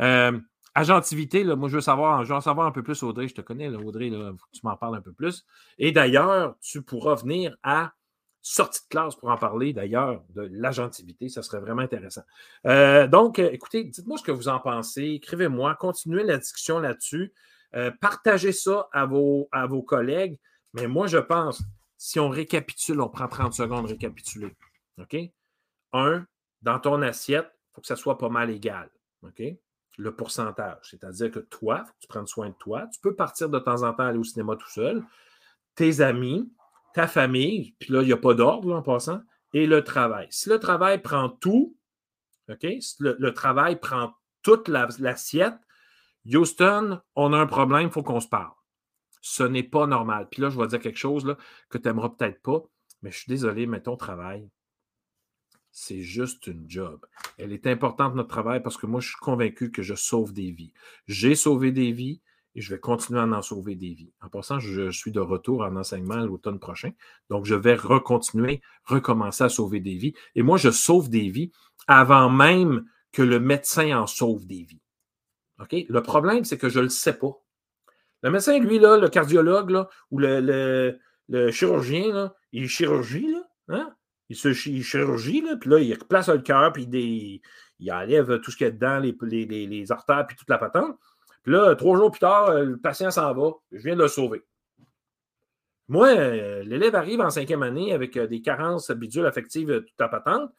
[0.00, 0.38] Euh,
[0.78, 3.28] agentivité, moi, je veux savoir, je veux en savoir un peu plus, Audrey.
[3.28, 5.44] Je te connais, Audrey, là, tu m'en parles un peu plus.
[5.78, 7.92] Et d'ailleurs, tu pourras venir à
[8.40, 11.28] sortie de classe pour en parler d'ailleurs de l'agentivité.
[11.28, 12.22] Ça serait vraiment intéressant.
[12.66, 15.04] Euh, donc, euh, écoutez, dites-moi ce que vous en pensez.
[15.04, 17.32] Écrivez-moi, continuez la discussion là-dessus.
[17.74, 20.38] Euh, partagez ça à vos, à vos collègues.
[20.72, 21.62] Mais moi, je pense,
[21.96, 24.56] si on récapitule, on prend 30 secondes de récapituler.
[24.98, 25.16] OK?
[25.92, 26.26] Un,
[26.62, 28.88] dans ton assiette, il faut que ça soit pas mal égal.
[29.22, 29.42] OK?
[29.98, 30.78] Le pourcentage.
[30.82, 32.86] C'est-à-dire que toi, faut que tu prennes soin de toi.
[32.92, 35.04] Tu peux partir de temps en temps aller au cinéma tout seul.
[35.74, 36.50] Tes amis,
[36.94, 39.20] ta famille, puis là, il n'y a pas d'ordre en passant,
[39.52, 40.26] et le travail.
[40.30, 41.76] Si le travail prend tout,
[42.48, 42.66] OK?
[43.00, 45.56] Le, travail prend toute l'assiette,
[46.26, 48.52] Houston, on a un problème, il faut qu'on se parle.
[49.20, 50.28] Ce n'est pas normal.
[50.30, 51.36] Puis là, je vais dire quelque chose
[51.68, 52.62] que tu n'aimeras peut-être pas,
[53.02, 54.48] mais je suis désolé, mais ton travail,
[55.70, 57.04] c'est juste une job.
[57.38, 60.50] Elle est importante, notre travail, parce que moi, je suis convaincu que je sauve des
[60.50, 60.72] vies.
[61.06, 62.20] J'ai sauvé des vies,
[62.54, 64.12] et je vais continuer à en sauver des vies.
[64.20, 66.90] En passant, je suis de retour en enseignement l'automne prochain,
[67.30, 70.14] donc je vais recontinuer, recommencer à sauver des vies.
[70.34, 71.52] Et moi, je sauve des vies
[71.86, 74.82] avant même que le médecin en sauve des vies.
[75.60, 75.74] OK?
[75.88, 77.40] Le problème, c'est que je ne le sais pas.
[78.22, 80.98] Le médecin, lui, là, le cardiologue, ou le,
[81.52, 83.94] chirurgien, il chirurgie, là, hein?
[84.28, 87.40] Il se chirurgie, là, puis là, il replace le cœur, puis il,
[87.80, 89.16] il, enlève tout ce qu'il y a dedans, les,
[89.46, 90.98] les, les artères, puis toute la patente.
[91.42, 93.52] Puis là, trois jours plus tard, euh, le patient s'en va.
[93.72, 94.44] Je viens de le sauver.
[95.88, 100.08] Moi, euh, l'élève arrive en cinquième année avec euh, des carences bidules affectives tout à
[100.08, 100.50] patente.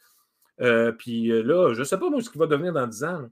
[0.97, 3.30] puis là, je ne sais pas moi ce qu'il va devenir dans dix ans.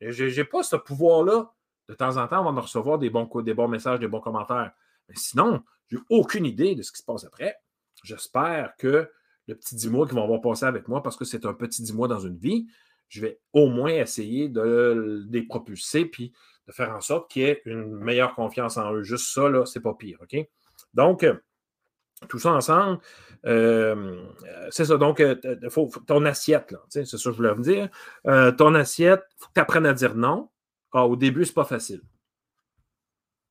[0.00, 1.52] Je n'ai pas ce pouvoir-là.
[1.88, 4.72] De temps en temps, on va recevoir des bons, des bons messages, des bons commentaires.
[5.08, 7.56] Mais sinon, je n'ai aucune idée de ce qui se passe après.
[8.02, 9.08] J'espère que
[9.46, 11.82] le petit dix mois qui vont avoir passé avec moi, parce que c'est un petit
[11.82, 12.66] dix mois dans une vie,
[13.08, 16.32] je vais au moins essayer de les propulser puis
[16.66, 19.02] de faire en sorte qu'il y ait une meilleure confiance en eux.
[19.02, 20.18] Juste ça, là, c'est pas pire.
[20.20, 20.36] OK?
[20.94, 21.34] Donc, euh,
[22.28, 22.98] tout ça ensemble,
[23.44, 24.20] euh,
[24.70, 24.96] c'est ça.
[24.96, 25.36] Donc, euh,
[26.06, 27.88] ton assiette, là, c'est ça que je voulais vous dire.
[28.56, 30.48] ton assiette, il faut que tu apprennes à dire non.
[30.92, 32.00] Ah, au début, c'est pas facile.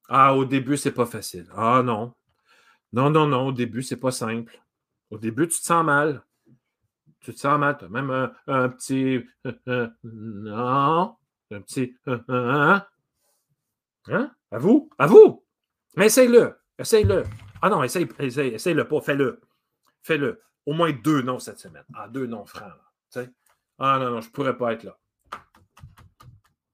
[0.09, 1.47] Ah, au début, c'est pas facile.
[1.55, 2.13] Ah, non.
[2.93, 4.59] Non, non, non, au début, c'est pas simple.
[5.09, 6.23] Au début, tu te sens mal.
[7.19, 7.77] Tu te sens mal.
[7.77, 8.09] Tu as même
[8.47, 9.23] un, petit.
[10.03, 11.15] non.
[11.51, 11.95] Un petit.
[12.07, 12.85] Hein?
[14.07, 14.31] Hein?
[14.51, 14.89] À vous?
[14.97, 15.43] À vous!
[15.95, 16.55] Mais essaye-le.
[16.77, 17.23] Essaye-le.
[17.61, 19.01] Ah non, essaye, essaye, le pas.
[19.01, 19.41] Fais-le.
[20.03, 20.41] Fais-le.
[20.65, 21.85] Au moins deux noms cette semaine.
[21.93, 22.71] Ah, deux noms francs.
[23.77, 24.97] Ah non, non, je ne pourrais pas être là.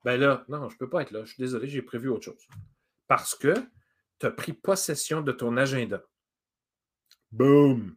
[0.04, 1.24] Ben là, non, je ne peux pas être là.
[1.24, 2.48] Je suis désolé, j'ai prévu autre chose.
[3.08, 3.54] Parce que
[4.20, 6.02] tu as pris possession de ton agenda.
[7.32, 7.96] Boom!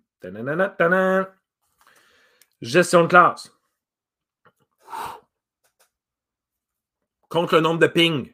[2.61, 3.53] Gestion de classe.
[7.29, 8.33] Compte le nombre de ping.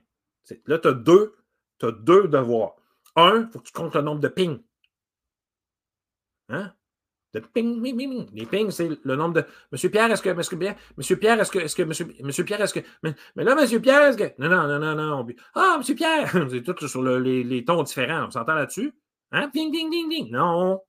[0.67, 1.35] Là, tu as deux,
[1.83, 2.77] as deux devoirs.
[3.17, 4.61] Un, il faut que tu comptes le nombre de pings.
[6.49, 6.73] Hein?
[7.33, 8.29] De ping, ping, ping.
[8.33, 9.45] Les pings, c'est le nombre de.
[9.71, 10.31] Monsieur Pierre, est-ce que.
[10.31, 11.59] Monsieur Pierre, Monsieur Pierre, est-ce que.
[11.61, 12.81] Est-ce que Monsieur, Monsieur Pierre, est-ce que.
[13.03, 14.33] Mais, là, Monsieur Pierre, est-ce que.
[14.43, 15.27] Non, non, non, non, non.
[15.55, 16.31] Ah, Monsieur Pierre!
[16.51, 18.27] C'est tout sur les, les, tons différents.
[18.27, 18.93] On s'entend là-dessus?
[19.31, 19.49] Hein?
[19.55, 20.31] Ding, ding, ding, ding.
[20.31, 20.83] Non.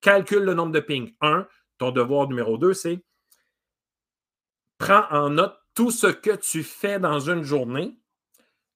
[0.00, 1.14] Calcule le nombre de pings.
[1.20, 1.46] Un,
[1.78, 3.02] ton devoir numéro deux, c'est
[4.78, 7.98] prends en note tout ce que tu fais dans une journée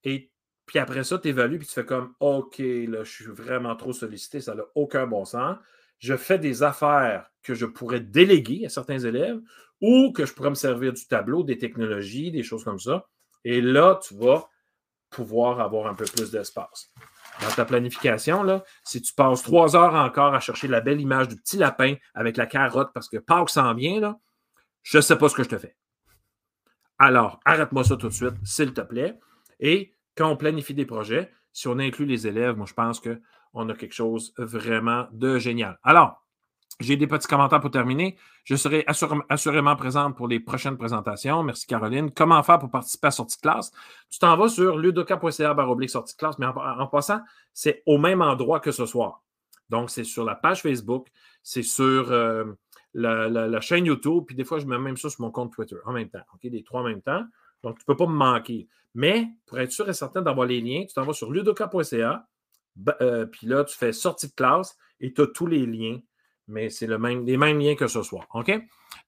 [0.04, 0.32] et
[0.66, 3.92] puis après ça, tu évalues puis tu fais comme OK, là, je suis vraiment trop
[3.92, 5.56] sollicité, ça n'a aucun bon sens.
[5.98, 9.40] Je fais des affaires que je pourrais déléguer à certains élèves
[9.80, 13.08] ou que je pourrais me servir du tableau, des technologies, des choses comme ça.
[13.44, 14.48] Et là, tu vas
[15.10, 16.92] pouvoir avoir un peu plus d'espace.
[17.40, 21.36] Dans ta planification, si tu passes trois heures encore à chercher la belle image du
[21.36, 24.16] petit lapin avec la carotte parce que Pâques s'en vient,
[24.82, 25.76] je ne sais pas ce que je te fais.
[26.98, 29.18] Alors, arrête-moi ça tout de suite, s'il te plaît.
[29.58, 33.68] Et quand on planifie des projets, si on inclut les élèves, moi, je pense qu'on
[33.68, 35.78] a quelque chose vraiment de génial.
[35.82, 36.21] Alors,
[36.80, 38.16] j'ai des petits commentaires pour terminer.
[38.44, 38.84] Je serai
[39.28, 41.42] assurément présente pour les prochaines présentations.
[41.42, 42.10] Merci Caroline.
[42.10, 43.72] Comment faire pour participer à sortie de classe?
[44.10, 47.20] Tu t'en vas sur ludoka.ca oblique sortie de classe, mais en, passant,
[47.52, 49.22] c'est au même endroit que ce soir.
[49.68, 51.08] Donc, c'est sur la page Facebook,
[51.42, 52.44] c'est sur euh,
[52.94, 55.92] la, chaîne YouTube, puis des fois, je mets même ça sur mon compte Twitter en
[55.92, 56.22] même temps.
[56.34, 56.40] OK?
[56.44, 57.24] Les trois en même temps.
[57.62, 58.68] Donc, tu ne peux pas me manquer.
[58.94, 62.26] Mais pour être sûr et certain d'avoir les liens, tu t'en vas sur ludoka.ca,
[63.00, 65.98] euh, puis là, tu fais sortie de classe et tu as tous les liens
[66.52, 68.26] mais c'est les mêmes liens que ce soir.
[68.34, 68.52] OK?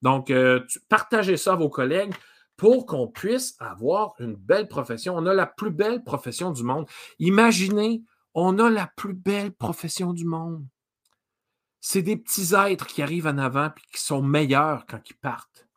[0.03, 2.13] Donc, euh, partagez ça à vos collègues
[2.57, 5.17] pour qu'on puisse avoir une belle profession.
[5.17, 6.87] On a la plus belle profession du monde.
[7.19, 8.03] Imaginez,
[8.35, 10.65] on a la plus belle profession du monde.
[11.81, 15.69] C'est des petits êtres qui arrivent en avant et qui sont meilleurs quand ils partent.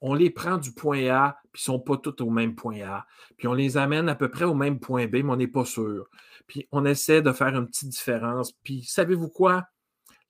[0.00, 2.80] On les prend du point A, puis ils ne sont pas tous au même point
[2.80, 3.06] A.
[3.36, 5.64] Puis on les amène à peu près au même point B, mais on n'est pas
[5.64, 6.08] sûr.
[6.46, 8.52] Puis on essaie de faire une petite différence.
[8.52, 9.64] Puis savez-vous quoi?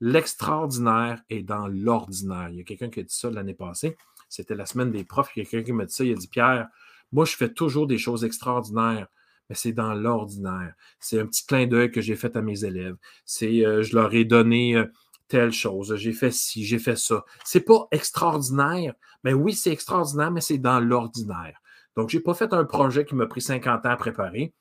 [0.04, 2.48] L'extraordinaire est dans l'ordinaire.
[2.50, 3.96] Il y a quelqu'un qui a dit ça l'année passée.
[4.28, 5.30] C'était la semaine des profs.
[5.36, 6.02] Il y a quelqu'un qui m'a dit ça.
[6.02, 6.66] Il a dit Pierre,
[7.12, 9.06] moi, je fais toujours des choses extraordinaires,
[9.48, 10.74] mais c'est dans l'ordinaire.
[10.98, 12.96] C'est un petit clin d'œil que j'ai fait à mes élèves.
[13.24, 14.86] C'est euh, je leur ai donné euh,
[15.28, 15.94] telle chose.
[15.94, 17.24] J'ai fait ci, j'ai fait ça.
[17.44, 18.94] C'est pas extraordinaire.
[19.22, 21.60] Mais oui, c'est extraordinaire, mais c'est dans l'ordinaire.
[21.96, 24.52] Donc, je n'ai pas fait un projet qui m'a pris 50 ans à préparer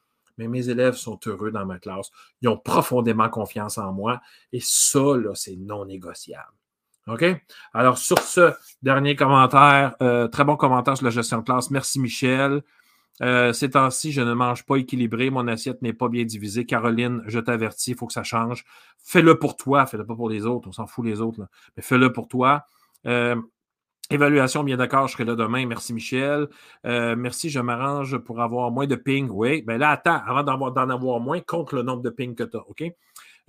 [0.41, 2.09] mais mes élèves sont heureux dans ma classe.
[2.41, 4.19] Ils ont profondément confiance en moi.
[4.51, 6.51] Et ça, là, c'est non négociable.
[7.07, 7.23] OK?
[7.73, 11.69] Alors, sur ce dernier commentaire, euh, très bon commentaire sur la gestion de classe.
[11.69, 12.63] Merci, Michel.
[13.21, 15.29] Euh, ces temps-ci, je ne mange pas équilibré.
[15.29, 16.65] Mon assiette n'est pas bien divisée.
[16.65, 18.63] Caroline, je t'avertis, il faut que ça change.
[19.03, 20.67] Fais-le pour toi, fais-le pas pour les autres.
[20.67, 21.45] On s'en fout les autres,
[21.77, 22.65] mais fais-le pour toi.
[23.05, 23.35] Euh,
[24.11, 25.65] Évaluation, bien d'accord, je serai là demain.
[25.65, 26.47] Merci, Michel.
[26.85, 29.29] Euh, merci, je m'arrange pour avoir moins de ping.
[29.31, 32.57] Oui, bien là, attends, avant d'en avoir, moins, compte le nombre de ping que tu
[32.57, 32.83] as, OK?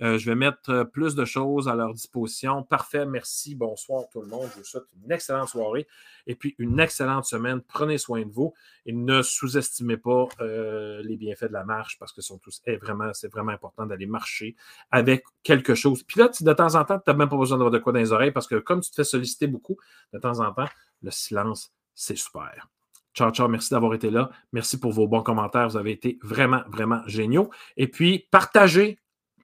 [0.01, 2.63] Euh, je vais mettre euh, plus de choses à leur disposition.
[2.63, 3.55] Parfait, merci.
[3.55, 4.47] Bonsoir tout le monde.
[4.53, 5.87] Je vous souhaite une excellente soirée
[6.25, 7.61] et puis une excellente semaine.
[7.61, 8.53] Prenez soin de vous
[8.85, 12.79] et ne sous-estimez pas euh, les bienfaits de la marche parce que sont tous, eh,
[13.13, 14.55] c'est vraiment important d'aller marcher
[14.91, 16.03] avec quelque chose.
[16.03, 17.99] Puis là, de temps en temps, tu n'as même pas besoin d'avoir de quoi dans
[17.99, 19.77] les oreilles parce que comme tu te fais solliciter beaucoup,
[20.11, 20.69] de temps en temps,
[21.01, 22.69] le silence, c'est super.
[23.13, 24.31] Ciao, ciao, merci d'avoir été là.
[24.53, 25.69] Merci pour vos bons commentaires.
[25.69, 27.51] Vous avez été vraiment, vraiment géniaux.
[27.77, 28.97] Et puis, partagez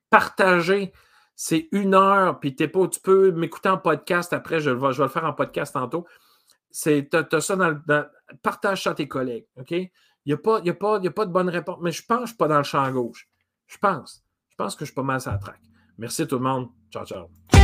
[0.09, 0.93] partager.
[1.35, 5.25] C'est une heure, puis pas, tu peux m'écouter en podcast après, je, vais, le faire
[5.25, 6.05] en podcast tantôt.
[6.83, 8.05] Tu as, ça dans,
[8.43, 9.71] Partage ça à tes collègues, OK?
[9.71, 9.89] Il
[10.25, 12.57] n'y a, pas, pas, a de bonne réponse, mais je pense je suis pas dans
[12.57, 13.27] le champ gauche.
[13.67, 14.23] Je pense.
[14.49, 15.63] Je pense que je suis pas mal à la traque.
[15.97, 16.69] Merci tout le monde.
[16.91, 17.58] Ciao, ciao.